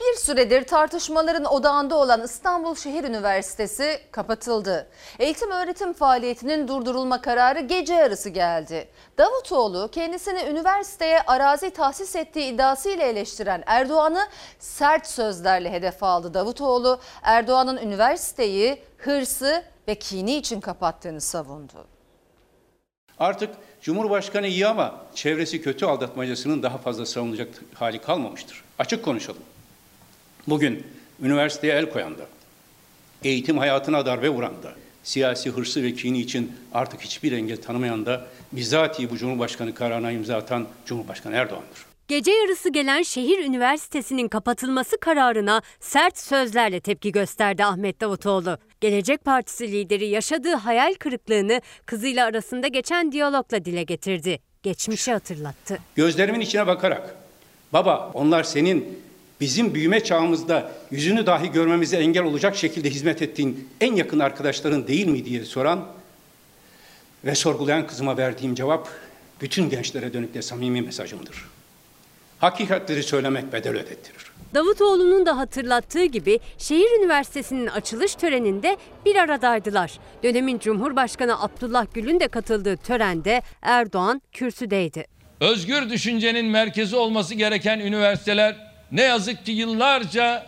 [0.00, 4.90] Bir süredir tartışmaların odağında olan İstanbul Şehir Üniversitesi kapatıldı.
[5.18, 8.88] Eğitim öğretim faaliyetinin durdurulma kararı gece yarısı geldi.
[9.18, 14.26] Davutoğlu kendisini üniversiteye arazi tahsis ettiği iddiasıyla eleştiren Erdoğan'ı
[14.58, 16.34] sert sözlerle hedef aldı.
[16.34, 21.93] Davutoğlu Erdoğan'ın üniversiteyi hırsı ve kini için kapattığını savundu.
[23.18, 23.50] Artık
[23.82, 28.62] Cumhurbaşkanı iyi ama çevresi kötü aldatmacasının daha fazla savunulacak hali kalmamıştır.
[28.78, 29.42] Açık konuşalım.
[30.48, 30.86] Bugün
[31.22, 32.26] üniversiteye el koyan da,
[33.24, 34.72] eğitim hayatına darbe vuran da,
[35.02, 40.36] siyasi hırsı ve kini için artık hiçbir engel tanımayan da bizatihi bu Cumhurbaşkanı kararına imza
[40.36, 41.86] atan Cumhurbaşkanı Erdoğan'dır.
[42.08, 48.58] Gece yarısı gelen şehir üniversitesinin kapatılması kararına sert sözlerle tepki gösterdi Ahmet Davutoğlu.
[48.84, 54.38] Gelecek Partisi lideri yaşadığı hayal kırıklığını kızıyla arasında geçen diyalogla dile getirdi.
[54.62, 55.78] Geçmişi hatırlattı.
[55.94, 57.14] Gözlerimin içine bakarak,
[57.72, 58.98] baba onlar senin
[59.40, 65.06] bizim büyüme çağımızda yüzünü dahi görmemize engel olacak şekilde hizmet ettiğin en yakın arkadaşların değil
[65.06, 65.86] mi diye soran
[67.24, 68.88] ve sorgulayan kızıma verdiğim cevap
[69.40, 71.53] bütün gençlere dönük de samimi mesajımdır.
[72.44, 74.32] Hakikatleri söylemek bedel ödettirir.
[74.54, 79.92] Davutoğlu'nun da hatırlattığı gibi şehir üniversitesinin açılış töreninde bir aradaydılar.
[80.22, 85.06] Dönemin Cumhurbaşkanı Abdullah Gül'ün de katıldığı törende Erdoğan kürsüdeydi.
[85.40, 88.56] Özgür düşüncenin merkezi olması gereken üniversiteler
[88.92, 90.46] ne yazık ki yıllarca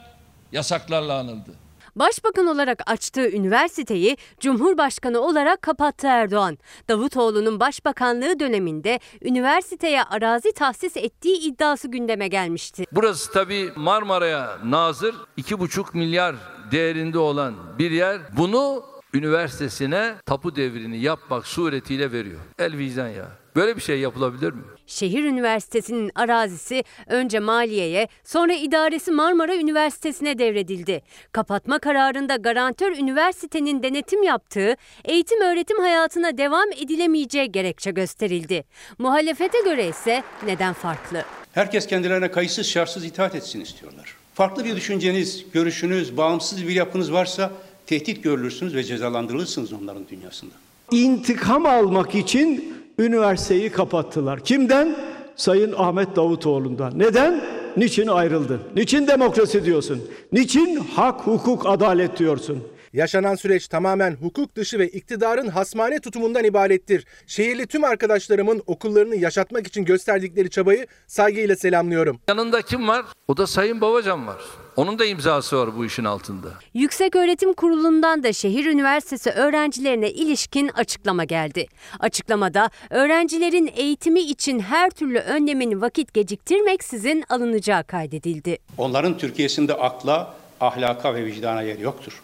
[0.52, 1.65] yasaklarla anıldı.
[1.96, 6.58] Başbakan olarak açtığı üniversiteyi Cumhurbaşkanı olarak kapattı Erdoğan.
[6.88, 12.84] Davutoğlu'nun başbakanlığı döneminde üniversiteye arazi tahsis ettiği iddiası gündeme gelmişti.
[12.92, 16.36] Burası tabii Marmara'ya nazır 2,5 milyar
[16.70, 18.20] değerinde olan bir yer.
[18.36, 22.40] Bunu üniversitesine tapu devrini yapmak suretiyle veriyor.
[22.58, 23.28] El vicdan ya.
[23.56, 24.62] Böyle bir şey yapılabilir mi?
[24.86, 31.02] Şehir Üniversitesi'nin arazisi önce Maliye'ye sonra idaresi Marmara Üniversitesi'ne devredildi.
[31.32, 38.64] Kapatma kararında garantör üniversitenin denetim yaptığı eğitim öğretim hayatına devam edilemeyeceği gerekçe gösterildi.
[38.98, 41.24] Muhalefete göre ise neden farklı?
[41.52, 44.16] Herkes kendilerine kayıtsız şartsız itaat etsin istiyorlar.
[44.34, 47.52] Farklı bir düşünceniz, görüşünüz, bağımsız bir yapınız varsa
[47.86, 50.54] tehdit görülürsünüz ve cezalandırılırsınız onların dünyasında.
[50.90, 54.40] İntikam almak için üniversiteyi kapattılar.
[54.40, 54.96] Kimden?
[55.36, 56.98] Sayın Ahmet Davutoğlu'ndan.
[56.98, 57.44] Neden?
[57.76, 58.60] Niçin ayrıldın?
[58.76, 60.10] Niçin demokrasi diyorsun?
[60.32, 62.64] Niçin hak, hukuk, adalet diyorsun?
[62.92, 67.04] Yaşanan süreç tamamen hukuk dışı ve iktidarın hasmane tutumundan ibarettir.
[67.26, 72.20] Şehirli tüm arkadaşlarımın okullarını yaşatmak için gösterdikleri çabayı saygıyla selamlıyorum.
[72.28, 73.04] Yanında kim var?
[73.28, 74.42] O da Sayın Babacan var.
[74.76, 76.48] Onun da imzası var bu işin altında.
[76.74, 81.66] Yüksek Öğretim Kurulu'ndan da şehir üniversitesi öğrencilerine ilişkin açıklama geldi.
[82.00, 88.58] Açıklamada öğrencilerin eğitimi için her türlü önlemin vakit geciktirmeksizin alınacağı kaydedildi.
[88.78, 92.22] Onların Türkiye'sinde akla, ahlaka ve vicdana yer yoktur.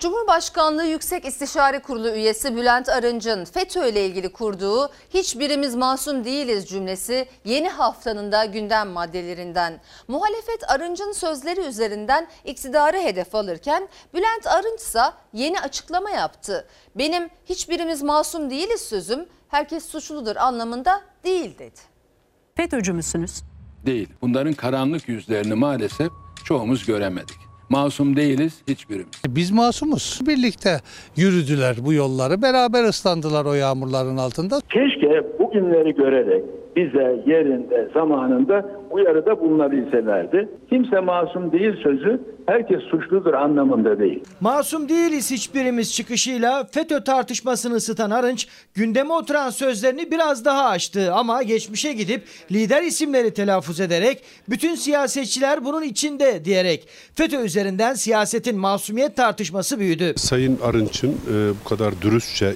[0.00, 7.28] Cumhurbaşkanlığı Yüksek İstişare Kurulu üyesi Bülent Arınç'ın FETÖ ile ilgili kurduğu hiçbirimiz masum değiliz cümlesi
[7.44, 9.80] yeni haftanın da gündem maddelerinden.
[10.08, 16.66] Muhalefet Arınç'ın sözleri üzerinden iktidarı hedef alırken Bülent Arınç ise yeni açıklama yaptı.
[16.94, 21.80] Benim hiçbirimiz masum değiliz sözüm herkes suçludur anlamında değil dedi.
[22.56, 23.42] FETÖ'cü müsünüz?
[23.86, 24.08] Değil.
[24.22, 26.10] Bunların karanlık yüzlerini maalesef
[26.44, 27.49] çoğumuz göremedik.
[27.70, 29.22] Masum değiliz hiçbirimiz.
[29.28, 30.20] Biz masumuz.
[30.28, 30.70] Birlikte
[31.16, 32.42] yürüdüler bu yolları.
[32.42, 34.56] Beraber ıslandılar o yağmurların altında.
[34.68, 36.44] Keşke bugünleri görerek
[36.76, 40.48] bize yerinde, zamanında uyarıda bulunabilselerdi.
[40.70, 44.24] Kimse masum değil sözü herkes suçludur anlamında değil.
[44.40, 51.42] Masum değiliz hiçbirimiz çıkışıyla FETÖ tartışmasını ısıtan Arınç gündeme oturan sözlerini biraz daha açtı ama
[51.42, 59.16] geçmişe gidip lider isimleri telaffuz ederek bütün siyasetçiler bunun içinde diyerek FETÖ üzerinden siyasetin masumiyet
[59.16, 60.12] tartışması büyüdü.
[60.16, 62.54] Sayın Arınç'ın e, bu kadar dürüstçe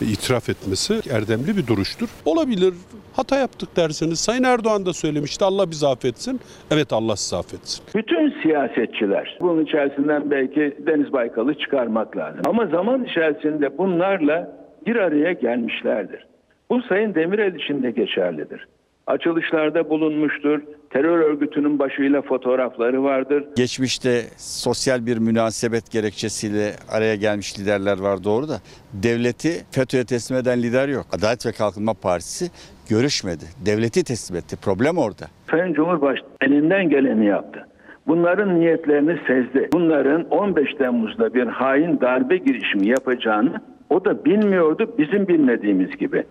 [0.00, 2.08] itiraf etmesi erdemli bir duruştur.
[2.24, 2.74] Olabilir
[3.18, 6.40] hata yaptık derseniz Sayın Erdoğan da söylemişti Allah bizi affetsin.
[6.70, 7.84] Evet Allah sizi affetsin.
[7.94, 12.40] Bütün siyasetçiler bunun içerisinden belki Deniz Baykal'ı çıkarmak lazım.
[12.46, 14.52] Ama zaman içerisinde bunlarla
[14.86, 16.26] bir araya gelmişlerdir.
[16.70, 18.68] Bu Sayın Demirel için de geçerlidir.
[19.06, 20.60] Açılışlarda bulunmuştur.
[20.90, 23.44] Terör örgütünün başıyla fotoğrafları vardır.
[23.56, 28.56] Geçmişte sosyal bir münasebet gerekçesiyle araya gelmiş liderler var doğru da
[28.92, 31.06] devleti FETÖ'ye teslim eden lider yok.
[31.12, 32.44] Adalet ve Kalkınma Partisi
[32.90, 33.44] görüşmedi.
[33.66, 34.56] Devleti teslim etti.
[34.64, 35.26] Problem orada.
[35.50, 37.66] Sayın Cumhurbaşkanı elinden geleni yaptı.
[38.08, 39.68] Bunların niyetlerini sezdi.
[39.72, 46.24] Bunların 15 Temmuz'da bir hain darbe girişimi yapacağını o da bilmiyordu bizim bilmediğimiz gibi.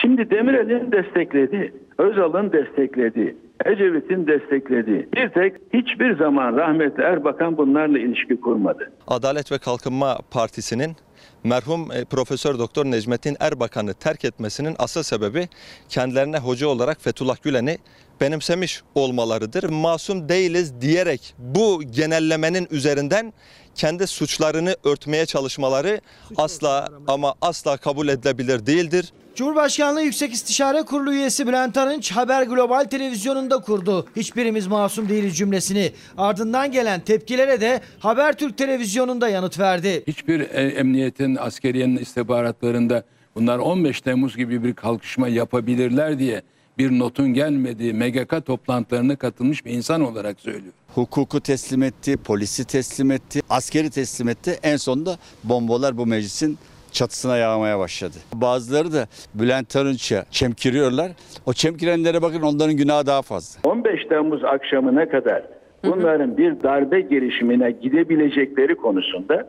[0.00, 8.40] Şimdi Demirel'in desteklediği, Özal'ın desteklediği, Ecevit'in desteklediği bir tek hiçbir zaman rahmetli Erbakan bunlarla ilişki
[8.40, 8.92] kurmadı.
[9.06, 10.96] Adalet ve Kalkınma Partisi'nin
[11.44, 15.48] merhum e, Profesör Doktor Necmettin Erbakan'ı terk etmesinin asıl sebebi
[15.88, 17.78] kendilerine hoca olarak Fethullah Gülen'i
[18.20, 19.64] benimsemiş olmalarıdır.
[19.64, 23.32] Masum değiliz diyerek bu genellemenin üzerinden
[23.74, 26.00] kendi suçlarını örtmeye çalışmaları
[26.36, 29.12] asla ama asla kabul edilebilir değildir.
[29.34, 34.06] Cumhurbaşkanlığı Yüksek İstişare Kurulu üyesi Bülent Arınç Haber Global televizyonunda kurdu.
[34.16, 35.92] Hiçbirimiz masum değiliz cümlesini.
[36.18, 40.04] Ardından gelen tepkilere de Habertürk televizyonunda yanıt verdi.
[40.06, 46.42] Hiçbir e, emniyetin, askeriyenin istihbaratlarında bunlar 15 Temmuz gibi bir kalkışma yapabilirler diye
[46.78, 50.72] bir notun gelmediği MGK toplantılarına katılmış bir insan olarak söylüyor.
[50.94, 54.58] Hukuku teslim etti, polisi teslim etti, askeri teslim etti.
[54.62, 56.58] En sonunda bombalar bu meclisin
[56.92, 58.14] çatısına yağmaya başladı.
[58.34, 61.12] Bazıları da Bülent Arınç'a çemkiriyorlar.
[61.46, 63.70] O çemkirenlere bakın onların günahı daha fazla.
[63.70, 65.42] 15 Temmuz akşamına kadar
[65.84, 69.48] bunların bir darbe girişimine gidebilecekleri konusunda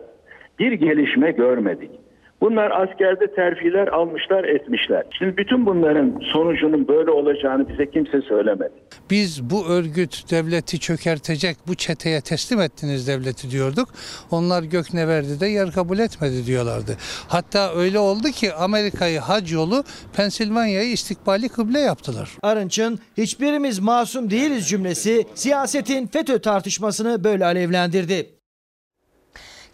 [0.60, 1.92] bir gelişme görmedik.
[2.42, 5.04] Bunlar askerde terfiler almışlar etmişler.
[5.18, 8.74] Şimdi bütün bunların sonucunun böyle olacağını bize kimse söylemedi.
[9.10, 13.90] Biz bu örgüt devleti çökertecek bu çeteye teslim ettiniz devleti diyorduk.
[14.32, 16.92] Onlar Gökneverdi de yer kabul etmedi diyorlardı.
[17.28, 19.84] Hatta öyle oldu ki Amerika'yı hac yolu
[20.18, 22.30] Pensilvanya'yı istikbali kıble yaptılar.
[22.44, 28.37] Arınç'ın hiçbirimiz masum değiliz cümlesi siyasetin FETÖ tartışmasını böyle alevlendirdi.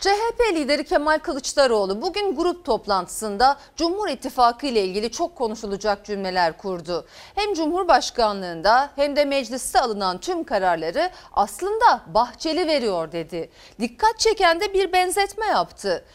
[0.03, 7.07] CHP lideri Kemal Kılıçdaroğlu bugün grup toplantısında Cumhur İttifakı ile ilgili çok konuşulacak cümleler kurdu.
[7.35, 13.49] Hem Cumhurbaşkanlığında hem de mecliste alınan tüm kararları aslında Bahçeli veriyor dedi.
[13.79, 16.05] Dikkat çeken de bir benzetme yaptı.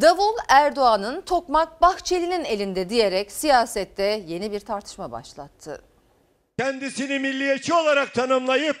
[0.00, 5.82] Davul Erdoğan'ın tokmak Bahçeli'nin elinde diyerek siyasette yeni bir tartışma başlattı.
[6.58, 8.76] Kendisini milliyetçi olarak tanımlayıp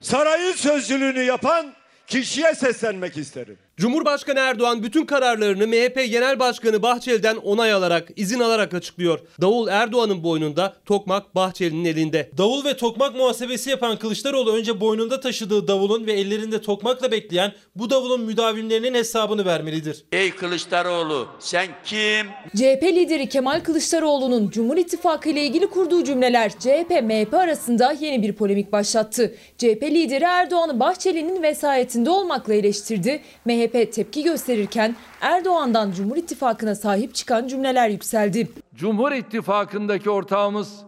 [0.00, 1.77] sarayın sözcülüğünü yapan
[2.08, 3.58] kişiye seslenmek isterim.
[3.80, 9.20] Cumhurbaşkanı Erdoğan bütün kararlarını MHP Genel Başkanı Bahçeli'den onay alarak, izin alarak açıklıyor.
[9.40, 12.30] Davul Erdoğan'ın boynunda, tokmak Bahçeli'nin elinde.
[12.38, 17.90] Davul ve tokmak muhasebesi yapan Kılıçdaroğlu önce boynunda taşıdığı davulun ve ellerinde tokmakla bekleyen bu
[17.90, 20.04] davulun müdavimlerinin hesabını vermelidir.
[20.12, 22.26] Ey Kılıçdaroğlu sen kim?
[22.56, 28.72] CHP lideri Kemal Kılıçdaroğlu'nun Cumhur İttifakı ile ilgili kurduğu cümleler CHP-MHP arasında yeni bir polemik
[28.72, 29.34] başlattı.
[29.58, 33.22] CHP lideri Erdoğan'ı Bahçeli'nin vesayetinde olmakla eleştirdi.
[33.44, 38.48] MHP MHP tepki gösterirken Erdoğan'dan Cumhur İttifakı'na sahip çıkan cümleler yükseldi.
[38.74, 40.80] Cumhur İttifakı'ndaki ortağımız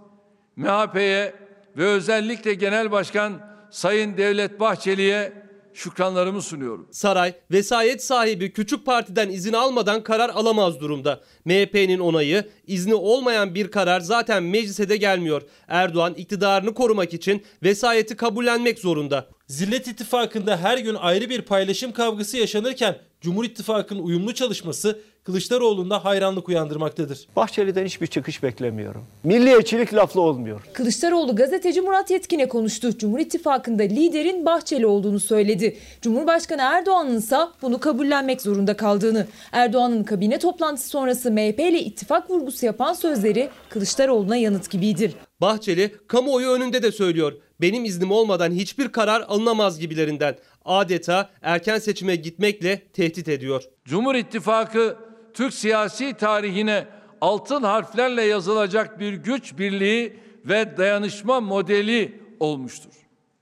[0.56, 1.34] MHP'ye
[1.76, 3.40] ve özellikle Genel Başkan
[3.70, 5.32] Sayın Devlet Bahçeli'ye
[5.74, 6.88] şükranlarımı sunuyorum.
[6.90, 11.20] Saray, vesayet sahibi küçük partiden izin almadan karar alamaz durumda.
[11.44, 15.42] MHP'nin onayı, izni olmayan bir karar zaten meclise de gelmiyor.
[15.68, 19.28] Erdoğan iktidarını korumak için vesayeti kabullenmek zorunda.
[19.50, 26.48] Zillet İttifakı'nda her gün ayrı bir paylaşım kavgası yaşanırken Cumhur İttifakı'nın uyumlu çalışması Kılıçdaroğlu'nda hayranlık
[26.48, 27.26] uyandırmaktadır.
[27.36, 29.06] Bahçeli'den hiçbir çıkış beklemiyorum.
[29.24, 30.60] Milliyetçilik laflı olmuyor.
[30.72, 32.98] Kılıçdaroğlu gazeteci Murat Yetkin'e konuştu.
[32.98, 35.76] Cumhur İttifakı'nda liderin Bahçeli olduğunu söyledi.
[36.02, 39.26] Cumhurbaşkanı Erdoğan'ın ise bunu kabullenmek zorunda kaldığını.
[39.52, 45.14] Erdoğan'ın kabine toplantısı sonrası MHP ile ittifak vurgusu yapan sözleri Kılıçdaroğlu'na yanıt gibidir.
[45.40, 47.32] Bahçeli kamuoyu önünde de söylüyor.
[47.60, 50.38] Benim iznim olmadan hiçbir karar alınamaz gibilerinden.
[50.64, 53.64] Adeta erken seçime gitmekle tehdit ediyor.
[53.84, 54.96] Cumhur İttifakı
[55.34, 56.86] Türk siyasi tarihine
[57.20, 62.92] altın harflerle yazılacak bir güç birliği ve dayanışma modeli olmuştur.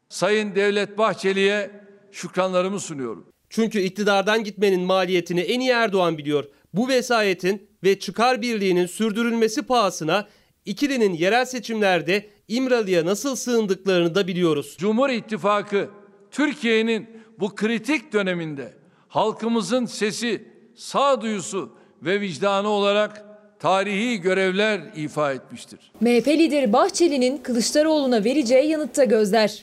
[0.08, 1.70] Sayın Devlet Bahçeli'ye
[2.12, 3.26] şükranlarımı sunuyorum.
[3.50, 6.44] Çünkü iktidardan gitmenin maliyetini en iyi Erdoğan biliyor.
[6.74, 10.28] Bu vesayetin ve çıkar birliğinin sürdürülmesi pahasına
[10.68, 14.76] ikilinin yerel seçimlerde İmralı'ya nasıl sığındıklarını da biliyoruz.
[14.78, 15.88] Cumhur İttifakı
[16.30, 17.06] Türkiye'nin
[17.40, 18.72] bu kritik döneminde
[19.08, 23.24] halkımızın sesi, sağduyusu ve vicdanı olarak
[23.58, 25.92] tarihi görevler ifa etmiştir.
[26.00, 29.62] MHP lideri Bahçeli'nin Kılıçdaroğlu'na vereceği yanıtta gözler.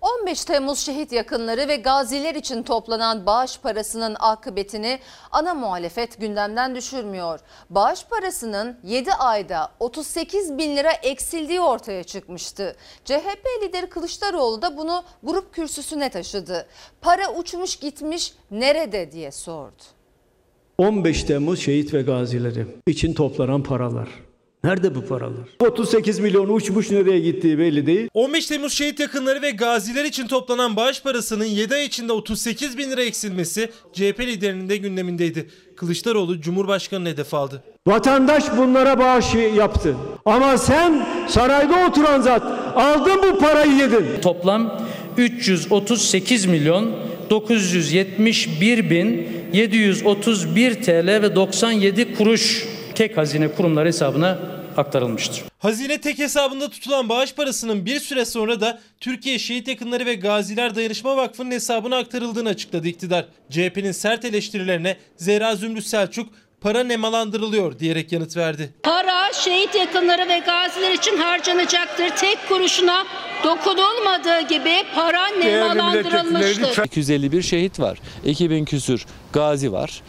[0.00, 4.98] 15 Temmuz şehit yakınları ve gaziler için toplanan bağış parasının akıbetini
[5.30, 7.40] ana muhalefet gündemden düşürmüyor.
[7.70, 12.76] Bağış parasının 7 ayda 38 bin lira eksildiği ortaya çıkmıştı.
[13.04, 16.66] CHP lideri Kılıçdaroğlu da bunu grup kürsüsüne taşıdı.
[17.00, 19.82] Para uçmuş gitmiş nerede diye sordu.
[20.78, 24.08] 15 Temmuz şehit ve gazileri için toplanan paralar.
[24.66, 25.48] Nerede bu paralar?
[25.60, 28.08] 38 milyon uçmuş nereye gittiği belli değil.
[28.14, 32.90] 15 Temmuz şehit yakınları ve gaziler için toplanan bağış parasının 7 ay içinde 38 bin
[32.90, 35.50] lira eksilmesi CHP liderinin de gündemindeydi.
[35.76, 37.62] Kılıçdaroğlu Cumhurbaşkanı'nı hedef aldı.
[37.86, 39.96] Vatandaş bunlara bağış yaptı.
[40.24, 42.42] Ama sen sarayda oturan zat
[42.76, 44.06] aldın bu parayı yedin.
[44.22, 44.80] Toplam
[45.16, 46.90] 338 milyon
[47.30, 55.42] 971 bin 731 TL ve 97 kuruş tek hazine kurumları hesabına aktarılmıştır.
[55.58, 60.74] Hazine tek hesabında tutulan bağış parasının bir süre sonra da Türkiye Şehit Yakınları ve Gaziler
[60.74, 63.24] Dayanışma Vakfı'nın hesabına aktarıldığını açıkladı iktidar.
[63.50, 66.28] CHP'nin sert eleştirilerine Zehra Zümrüt Selçuk
[66.60, 68.74] para nemalandırılıyor diyerek yanıt verdi.
[68.82, 72.08] Para şehit yakınları ve gaziler için harcanacaktır.
[72.08, 73.06] Tek kuruşuna
[73.44, 76.84] dokunulmadığı gibi para nemalandırılmıştır.
[76.84, 77.98] 251 şehit var.
[78.24, 80.02] 2000 küsür gazi var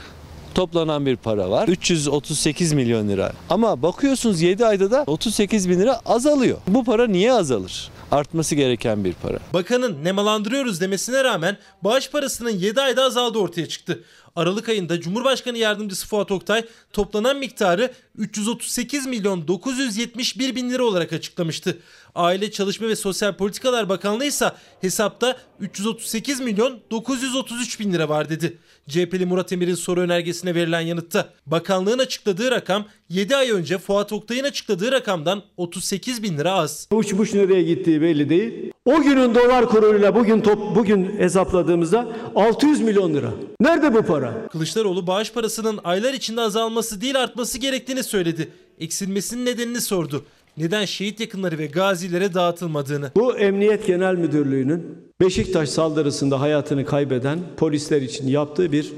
[0.57, 1.67] toplanan bir para var.
[1.67, 3.33] 338 milyon lira.
[3.49, 6.57] Ama bakıyorsunuz 7 ayda da 38 bin lira azalıyor.
[6.67, 7.89] Bu para niye azalır?
[8.11, 9.37] Artması gereken bir para.
[9.53, 14.03] Bakanın nemalandırıyoruz demesine rağmen bağış parasının 7 ayda azaldığı ortaya çıktı.
[14.37, 21.77] Aralık ayında Cumhurbaşkanı Yardımcısı Fuat Oktay toplanan miktarı 338 milyon 971 bin lira olarak açıklamıştı.
[22.15, 28.57] Aile Çalışma ve Sosyal Politikalar Bakanlığı ise hesapta 338 milyon 933 bin lira var dedi.
[28.89, 34.43] CHP'li Murat Emir'in soru önergesine verilen yanıtta bakanlığın açıkladığı rakam 7 ay önce Fuat Oktay'ın
[34.43, 36.87] açıkladığı rakamdan 38 bin lira az.
[36.91, 38.71] Uçmuş nereye gittiği belli değil.
[38.87, 43.31] O günün dolar kuruyla bugün top, bugün hesapladığımızda 600 milyon lira.
[43.61, 44.47] Nerede bu para?
[44.51, 48.49] Kılıçdaroğlu bağış parasının aylar içinde azalması değil artması gerektiğini söyledi.
[48.79, 50.25] Eksilmesinin nedenini sordu.
[50.57, 53.11] Neden şehit yakınları ve gazilere dağıtılmadığını.
[53.15, 58.93] Bu Emniyet Genel Müdürlüğü'nün Beşiktaş saldırısında hayatını kaybeden polisler için yaptığı bir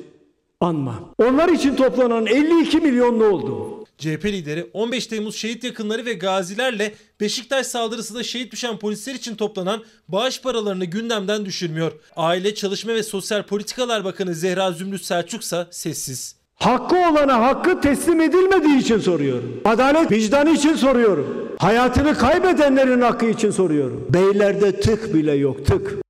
[0.62, 1.00] anma.
[1.18, 3.79] Onlar için toplanan 52 milyon ne oldu?
[4.00, 9.84] CHP lideri 15 Temmuz şehit yakınları ve gazilerle Beşiktaş saldırısında şehit düşen polisler için toplanan
[10.08, 11.92] bağış paralarını gündemden düşürmüyor.
[12.16, 16.36] Aile, Çalışma ve Sosyal Politikalar Bakanı Zehra Zümrüt Selçuk ise sessiz.
[16.56, 19.62] Hakkı olana hakkı teslim edilmediği için soruyorum.
[19.66, 21.56] Adalet vicdanı için soruyorum.
[21.58, 24.08] Hayatını kaybedenlerin hakkı için soruyorum.
[24.10, 26.09] Beylerde tık bile yok tık.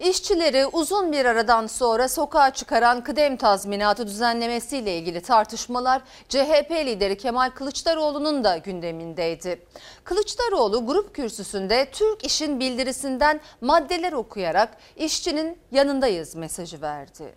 [0.00, 7.50] İşçileri uzun bir aradan sonra sokağa çıkaran kıdem tazminatı düzenlemesiyle ilgili tartışmalar CHP lideri Kemal
[7.50, 9.62] Kılıçdaroğlu'nun da gündemindeydi.
[10.04, 17.34] Kılıçdaroğlu grup kürsüsünde Türk İş'in bildirisinden maddeler okuyarak işçinin yanındayız mesajı verdi.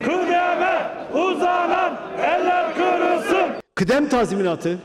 [0.00, 3.62] Kıdeme uzanan eller kırılsın.
[3.74, 4.78] Kıdem tazminatı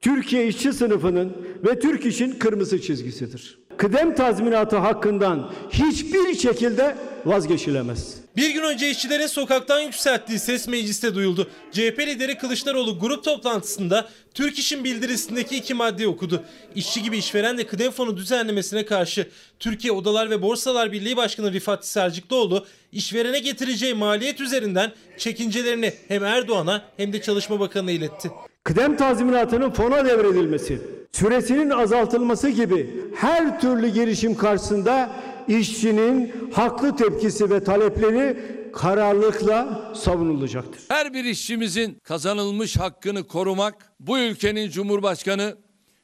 [0.00, 3.59] Türkiye işçi sınıfının ve Türk işin kırmızı çizgisidir.
[3.80, 8.14] Kıdem tazminatı hakkından hiçbir şekilde vazgeçilemez.
[8.36, 11.50] Bir gün önce işçilerin sokaktan yükselttiği ses mecliste duyuldu.
[11.72, 16.42] CHP lideri Kılıçdaroğlu grup toplantısında Türk İş'in bildirisindeki iki maddeyi okudu.
[16.74, 19.28] İşçi gibi işveren de kıdem fonu düzenlemesine karşı
[19.58, 26.82] Türkiye Odalar ve Borsalar Birliği Başkanı Rifat Sarcıklıoğlu işverene getireceği maliyet üzerinden çekincelerini hem Erdoğan'a
[26.96, 28.30] hem de Çalışma Bakanı'na iletti.
[28.64, 30.82] Kıdem tazminatının fona devredilmesi,
[31.12, 35.10] süresinin azaltılması gibi her türlü girişim karşısında
[35.48, 38.36] işçinin haklı tepkisi ve talepleri
[38.72, 40.82] kararlılıkla savunulacaktır.
[40.88, 45.56] Her bir işçimizin kazanılmış hakkını korumak bu ülkenin cumhurbaşkanı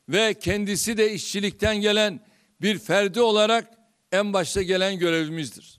[0.09, 2.21] ve kendisi de işçilikten gelen
[2.63, 3.71] bir ferdi olarak
[4.13, 5.79] en başta gelen görevimizdir.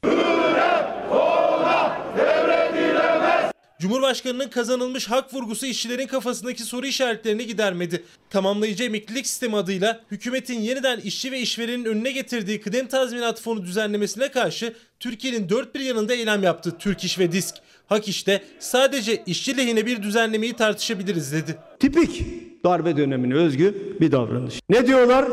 [3.80, 8.04] Cumhurbaşkanının kazanılmış hak vurgusu işçilerin kafasındaki soru işaretlerini gidermedi.
[8.30, 14.32] Tamamlayıcı emeklilik sistemi adıyla hükümetin yeniden işçi ve işverenin önüne getirdiği kıdem tazminat fonu düzenlemesine
[14.32, 17.56] karşı Türkiye'nin dört bir yanında eylem yaptı Türk İş ve Disk.
[17.88, 21.58] Hak işte sadece işçi lehine bir düzenlemeyi tartışabiliriz dedi.
[21.80, 22.24] Tipik
[22.64, 24.60] darbe dönemine özgü bir davranış.
[24.70, 25.26] Ne diyorlar?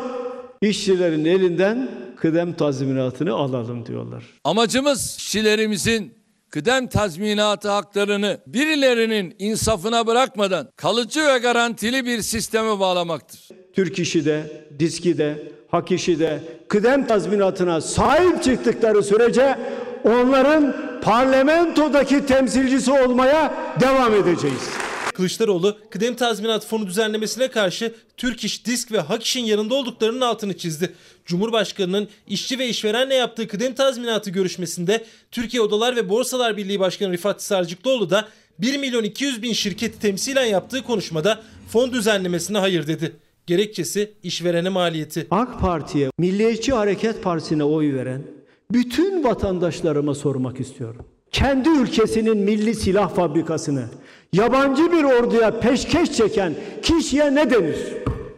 [0.62, 4.24] İşçilerin elinden kıdem tazminatını alalım diyorlar.
[4.44, 6.23] Amacımız işçilerimizin
[6.54, 13.48] kıdem tazminatı haklarını birilerinin insafına bırakmadan kalıcı ve garantili bir sisteme bağlamaktır.
[13.72, 19.58] Türk işi de, diski de, hak işi de kıdem tazminatına sahip çıktıkları sürece
[20.04, 24.70] onların parlamentodaki temsilcisi olmaya devam edeceğiz.
[25.14, 30.56] Kılıçdaroğlu kıdem tazminat fonu düzenlemesine karşı Türk İş, Disk ve Hak İş'in yanında olduklarının altını
[30.56, 30.94] çizdi.
[31.24, 37.42] Cumhurbaşkanının işçi ve işverenle yaptığı kıdem tazminatı görüşmesinde Türkiye Odalar ve Borsalar Birliği Başkanı Rifat
[37.42, 43.12] Sarcıklıoğlu da 1 milyon 200 bin şirketi temsilen yaptığı konuşmada fon düzenlemesine hayır dedi.
[43.46, 45.26] Gerekçesi işverene maliyeti.
[45.30, 48.22] AK Parti'ye, Milliyetçi Hareket Partisi'ne oy veren
[48.70, 51.06] bütün vatandaşlarıma sormak istiyorum.
[51.32, 53.84] Kendi ülkesinin milli silah fabrikasını
[54.32, 57.76] yabancı bir orduya peşkeş çeken kişiye ne denir?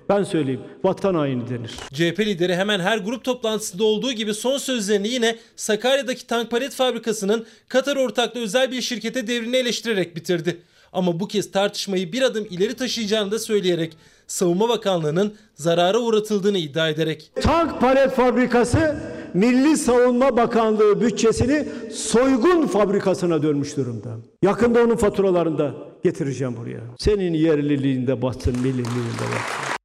[0.08, 1.70] Ben söyleyeyim vatan haini denir.
[1.92, 7.46] CHP lideri hemen her grup toplantısında olduğu gibi son sözlerini yine Sakarya'daki tank palet fabrikasının
[7.68, 10.62] Katar ortaklı özel bir şirkete devrini eleştirerek bitirdi.
[10.92, 13.96] Ama bu kez tartışmayı bir adım ileri taşıyacağını da söyleyerek
[14.26, 17.30] Savunma Bakanlığı'nın zarara uğratıldığını iddia ederek.
[17.40, 18.96] Tank palet fabrikası
[19.34, 24.16] Milli Savunma Bakanlığı bütçesini soygun fabrikasına dönmüş durumda.
[24.42, 26.80] Yakında onun faturalarını da getireceğim buraya.
[26.98, 29.75] Senin yerliliğinde batsın, milliliğinde batsın.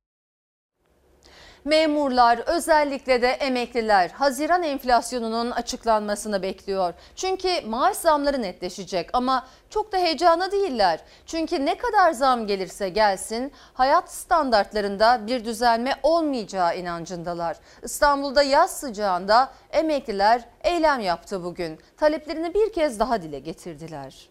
[1.65, 6.93] Memurlar özellikle de emekliler Haziran enflasyonunun açıklanmasını bekliyor.
[7.15, 10.99] Çünkü maaş zamları netleşecek ama çok da heyecana değiller.
[11.25, 17.57] Çünkü ne kadar zam gelirse gelsin hayat standartlarında bir düzelme olmayacağı inancındalar.
[17.83, 21.79] İstanbul'da yaz sıcağında emekliler eylem yaptı bugün.
[21.97, 24.29] Taleplerini bir kez daha dile getirdiler.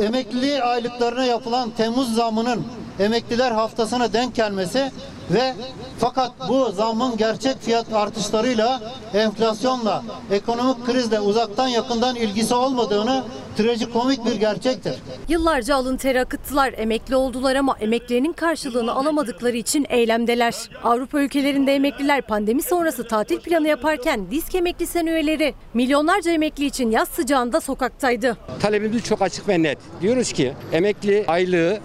[0.00, 2.66] Emekli aylıklarına yapılan Temmuz zamının
[3.00, 4.92] emekliler haftasına denk gelmesi
[5.30, 5.54] Ve
[5.98, 8.80] fakat bu zammın gerçek fiyat artışlarıyla,
[9.14, 13.24] enflasyonla, ekonomik krizle uzaktan yakından ilgisi olmadığını
[13.56, 14.94] trajikomik bir gerçektir.
[15.28, 20.54] Yıllarca alın teri akıttılar, emekli oldular ama emeklerinin karşılığını alamadıkları için eylemdeler.
[20.84, 26.90] Avrupa ülkelerinde emekliler pandemi sonrası tatil planı yaparken disk emekli sen üyeleri milyonlarca emekli için
[26.90, 28.36] yaz sıcağında sokaktaydı.
[28.60, 29.78] Talebimiz çok açık ve net.
[30.00, 31.78] Diyoruz ki emekli aylığı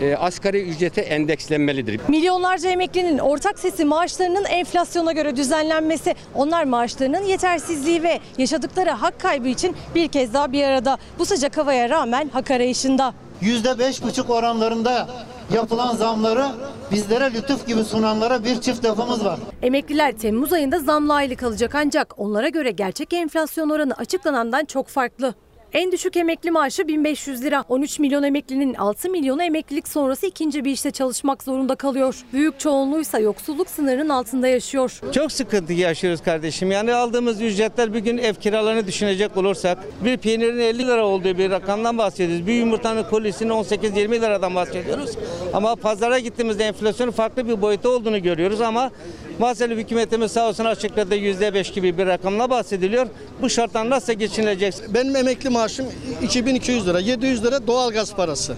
[0.00, 2.00] e, asgari ücrete endekslenmelidir.
[2.08, 9.48] Milyonlarca emeklinin ortak sesi maaşlarının enflasyona göre düzenlenmesi, onlar maaşlarının yetersizliği ve yaşadıkları hak kaybı
[9.48, 10.98] için bir kez daha bir arada.
[11.18, 13.14] Bu sıcak havaya rağmen hak arayışında.
[13.40, 15.08] Yüzde beş buçuk oranlarında
[15.54, 16.46] yapılan zamları
[16.92, 19.38] bizlere lütuf gibi sunanlara bir çift lafımız var.
[19.62, 25.34] Emekliler Temmuz ayında zamlı aylık alacak ancak onlara göre gerçek enflasyon oranı açıklanandan çok farklı.
[25.74, 27.64] En düşük emekli maaşı 1500 lira.
[27.68, 32.16] 13 milyon emeklinin 6 milyonu emeklilik sonrası ikinci bir işte çalışmak zorunda kalıyor.
[32.32, 35.00] Büyük çoğunluğuysa yoksulluk sınırının altında yaşıyor.
[35.14, 36.70] Çok sıkıntı yaşıyoruz kardeşim.
[36.70, 41.50] Yani aldığımız ücretler bir gün ev kiralarını düşünecek olursak bir peynirin 50 lira olduğu bir
[41.50, 42.46] rakamdan bahsediyoruz.
[42.46, 45.10] Bir yumurtanın kolisinin 18-20 liradan bahsediyoruz.
[45.52, 48.90] Ama pazara gittiğimizde enflasyonun farklı bir boyutu olduğunu görüyoruz ama
[49.38, 53.06] Maalesef hükümetimiz sağ olsun açıkladı %5 gibi bir rakamla bahsediliyor.
[53.42, 54.74] Bu şartlar nasıl geçinecek?
[54.94, 55.86] Benim emekli maaşım
[56.22, 58.54] 2200 lira, 700 lira doğalgaz parası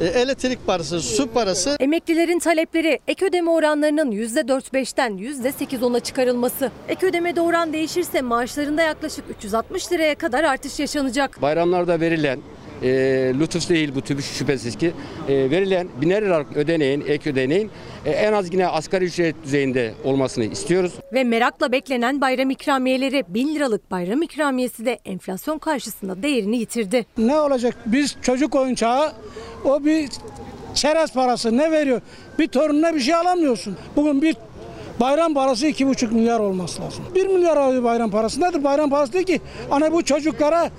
[0.00, 1.76] e, elektrik parası, su parası.
[1.80, 6.70] Emeklilerin talepleri ek ödeme oranlarının %4-5'ten %8-10'a çıkarılması.
[6.88, 11.42] Ek ödemede oran değişirse maaşlarında yaklaşık 360 liraya kadar artış yaşanacak.
[11.42, 12.38] Bayramlarda verilen
[12.84, 12.90] e,
[13.40, 14.92] lütuf değil bu tübü şüphesiz ki
[15.28, 17.70] e, verilen biner liralık ödeneğin, ek ödeneğin
[18.06, 20.92] e, en az yine asgari ücret düzeyinde olmasını istiyoruz.
[21.12, 27.06] Ve merakla beklenen bayram ikramiyeleri 1000 liralık bayram ikramiyesi de enflasyon karşısında değerini yitirdi.
[27.18, 27.76] Ne olacak?
[27.86, 29.12] Biz çocuk oyuncağı
[29.64, 30.08] o bir
[30.74, 32.00] çerez parası ne veriyor?
[32.38, 33.76] Bir torununa bir şey alamıyorsun.
[33.96, 34.36] Bugün bir
[35.00, 37.04] bayram parası iki buçuk milyar olması lazım.
[37.14, 38.40] Bir milyar alıyor bayram parası.
[38.40, 39.40] Nedir bayram parası değil ki?
[39.70, 40.70] Hani bu çocuklara,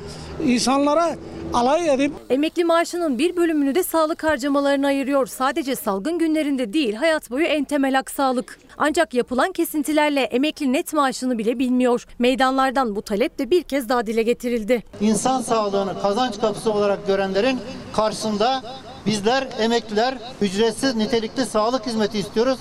[0.46, 1.16] insanlara
[1.56, 5.26] alay edip Emekli maaşının bir bölümünü de sağlık harcamalarına ayırıyor.
[5.26, 8.60] Sadece salgın günlerinde değil hayat boyu en temel hak sağlık.
[8.78, 12.06] Ancak yapılan kesintilerle emekli net maaşını bile bilmiyor.
[12.20, 14.84] Meydanlardan bu talep de bir kez daha dile getirildi.
[15.02, 17.60] İnsan sağlığını kazanç kapısı olarak görenlerin
[17.94, 18.62] karşısında
[19.06, 22.60] bizler emekliler ücretsiz nitelikli sağlık hizmeti istiyoruz.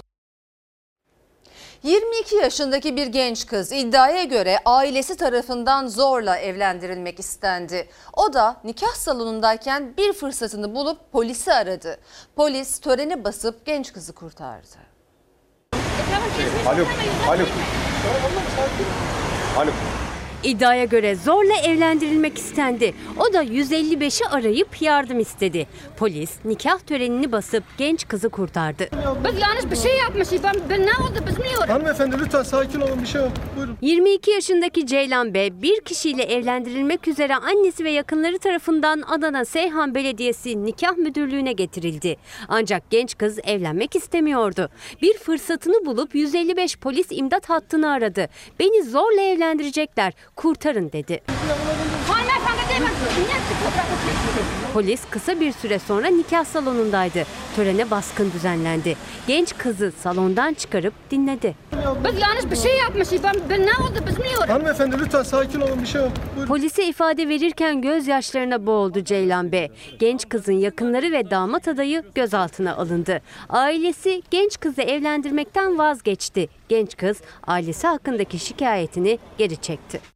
[1.85, 7.89] 22 yaşındaki bir genç kız iddiaya göre ailesi tarafından zorla evlendirilmek istendi.
[8.16, 11.99] O da nikah salonundayken bir fırsatını bulup polisi aradı.
[12.37, 14.76] Polis töreni basıp genç kızı kurtardı.
[16.66, 16.85] Alo,
[17.28, 17.45] alo.
[19.59, 19.70] Alo.
[20.45, 22.95] İddiaya göre zorla evlendirilmek istendi.
[23.18, 25.66] O da 155'i arayıp yardım istedi.
[25.97, 28.88] Polis nikah törenini basıp genç kızı kurtardı.
[29.24, 30.42] Biz yanlış bir şey yapmışız.
[30.42, 31.68] Ben, ben ne oldu biz biliyoruz.
[31.68, 33.32] Hanımefendi lütfen sakin olun bir şey yok.
[33.57, 33.76] Buyurun.
[33.82, 40.64] 22 yaşındaki Ceylan B bir kişiyle evlendirilmek üzere annesi ve yakınları tarafından Adana Seyhan Belediyesi
[40.64, 42.16] nikah müdürlüğüne getirildi.
[42.49, 44.68] Ancak genç kız evlenmek istemiyordu.
[45.03, 48.28] Bir fırsatını bulup 155 polis imdat hattını aradı.
[48.59, 51.20] Beni zorla evlendirecekler kurtarın dedi.
[54.74, 57.24] Polis kısa bir süre sonra nikah salonundaydı.
[57.57, 58.97] Törene baskın düzenlendi.
[59.26, 61.55] Genç kızı salondan çıkarıp dinledi.
[62.05, 63.22] Biz yanlış bir şey yapmışız.
[63.22, 64.49] Ben, ben ne oldu biz biliyoruz.
[64.49, 66.12] Hanımefendi lütfen sakin olun bir şey yok.
[66.37, 66.49] Buyurun.
[66.49, 69.68] Polise ifade verirken gözyaşlarına boğuldu Ceylan B.
[69.99, 73.20] Genç kızın yakınları ve damat adayı gözaltına alındı.
[73.49, 76.49] Ailesi genç kızı evlendirmekten vazgeçti.
[76.68, 80.13] Genç kız ailesi hakkındaki şikayetini geri çekti.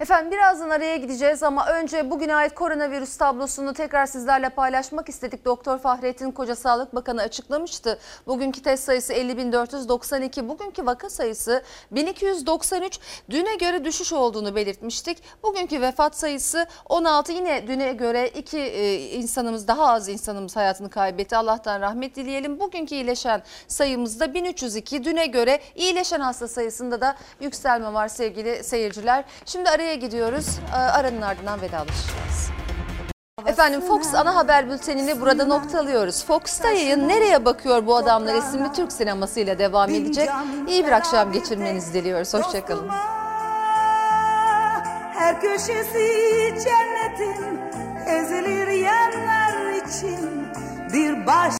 [0.00, 5.44] Efendim birazdan araya gideceğiz ama önce bugüne ait koronavirüs tablosunu tekrar sizlerle paylaşmak istedik.
[5.44, 7.98] Doktor Fahrettin Koca Sağlık Bakanı açıklamıştı.
[8.26, 13.00] Bugünkü test sayısı 50.492, bugünkü vaka sayısı 1293.
[13.30, 15.18] Düne göre düşüş olduğunu belirtmiştik.
[15.42, 17.32] Bugünkü vefat sayısı 16.
[17.32, 21.36] Yine düne göre iki e, insanımız daha az insanımız hayatını kaybetti.
[21.36, 22.60] Allah'tan rahmet dileyelim.
[22.60, 25.04] Bugünkü iyileşen sayımızda 1302.
[25.04, 29.24] Düne göre iyileşen hasta sayısında da yükselme var sevgili seyirciler.
[29.46, 30.46] Şimdi araya araya gidiyoruz.
[30.72, 32.50] Ee, aranın ardından vedalaşacağız.
[33.46, 36.24] Efendim Fox ana haber bültenini burada noktalıyoruz.
[36.24, 40.30] Fox'ta yayın Nereye Bakıyor Bu Adamlar isimli Türk sinemasıyla devam edecek.
[40.68, 42.34] İyi bir akşam geçirmenizi diliyoruz.
[42.34, 42.88] Hoşçakalın.
[45.14, 47.60] Her köşesi cennetin
[48.06, 50.48] ezilir yerler için
[50.92, 51.54] bir baş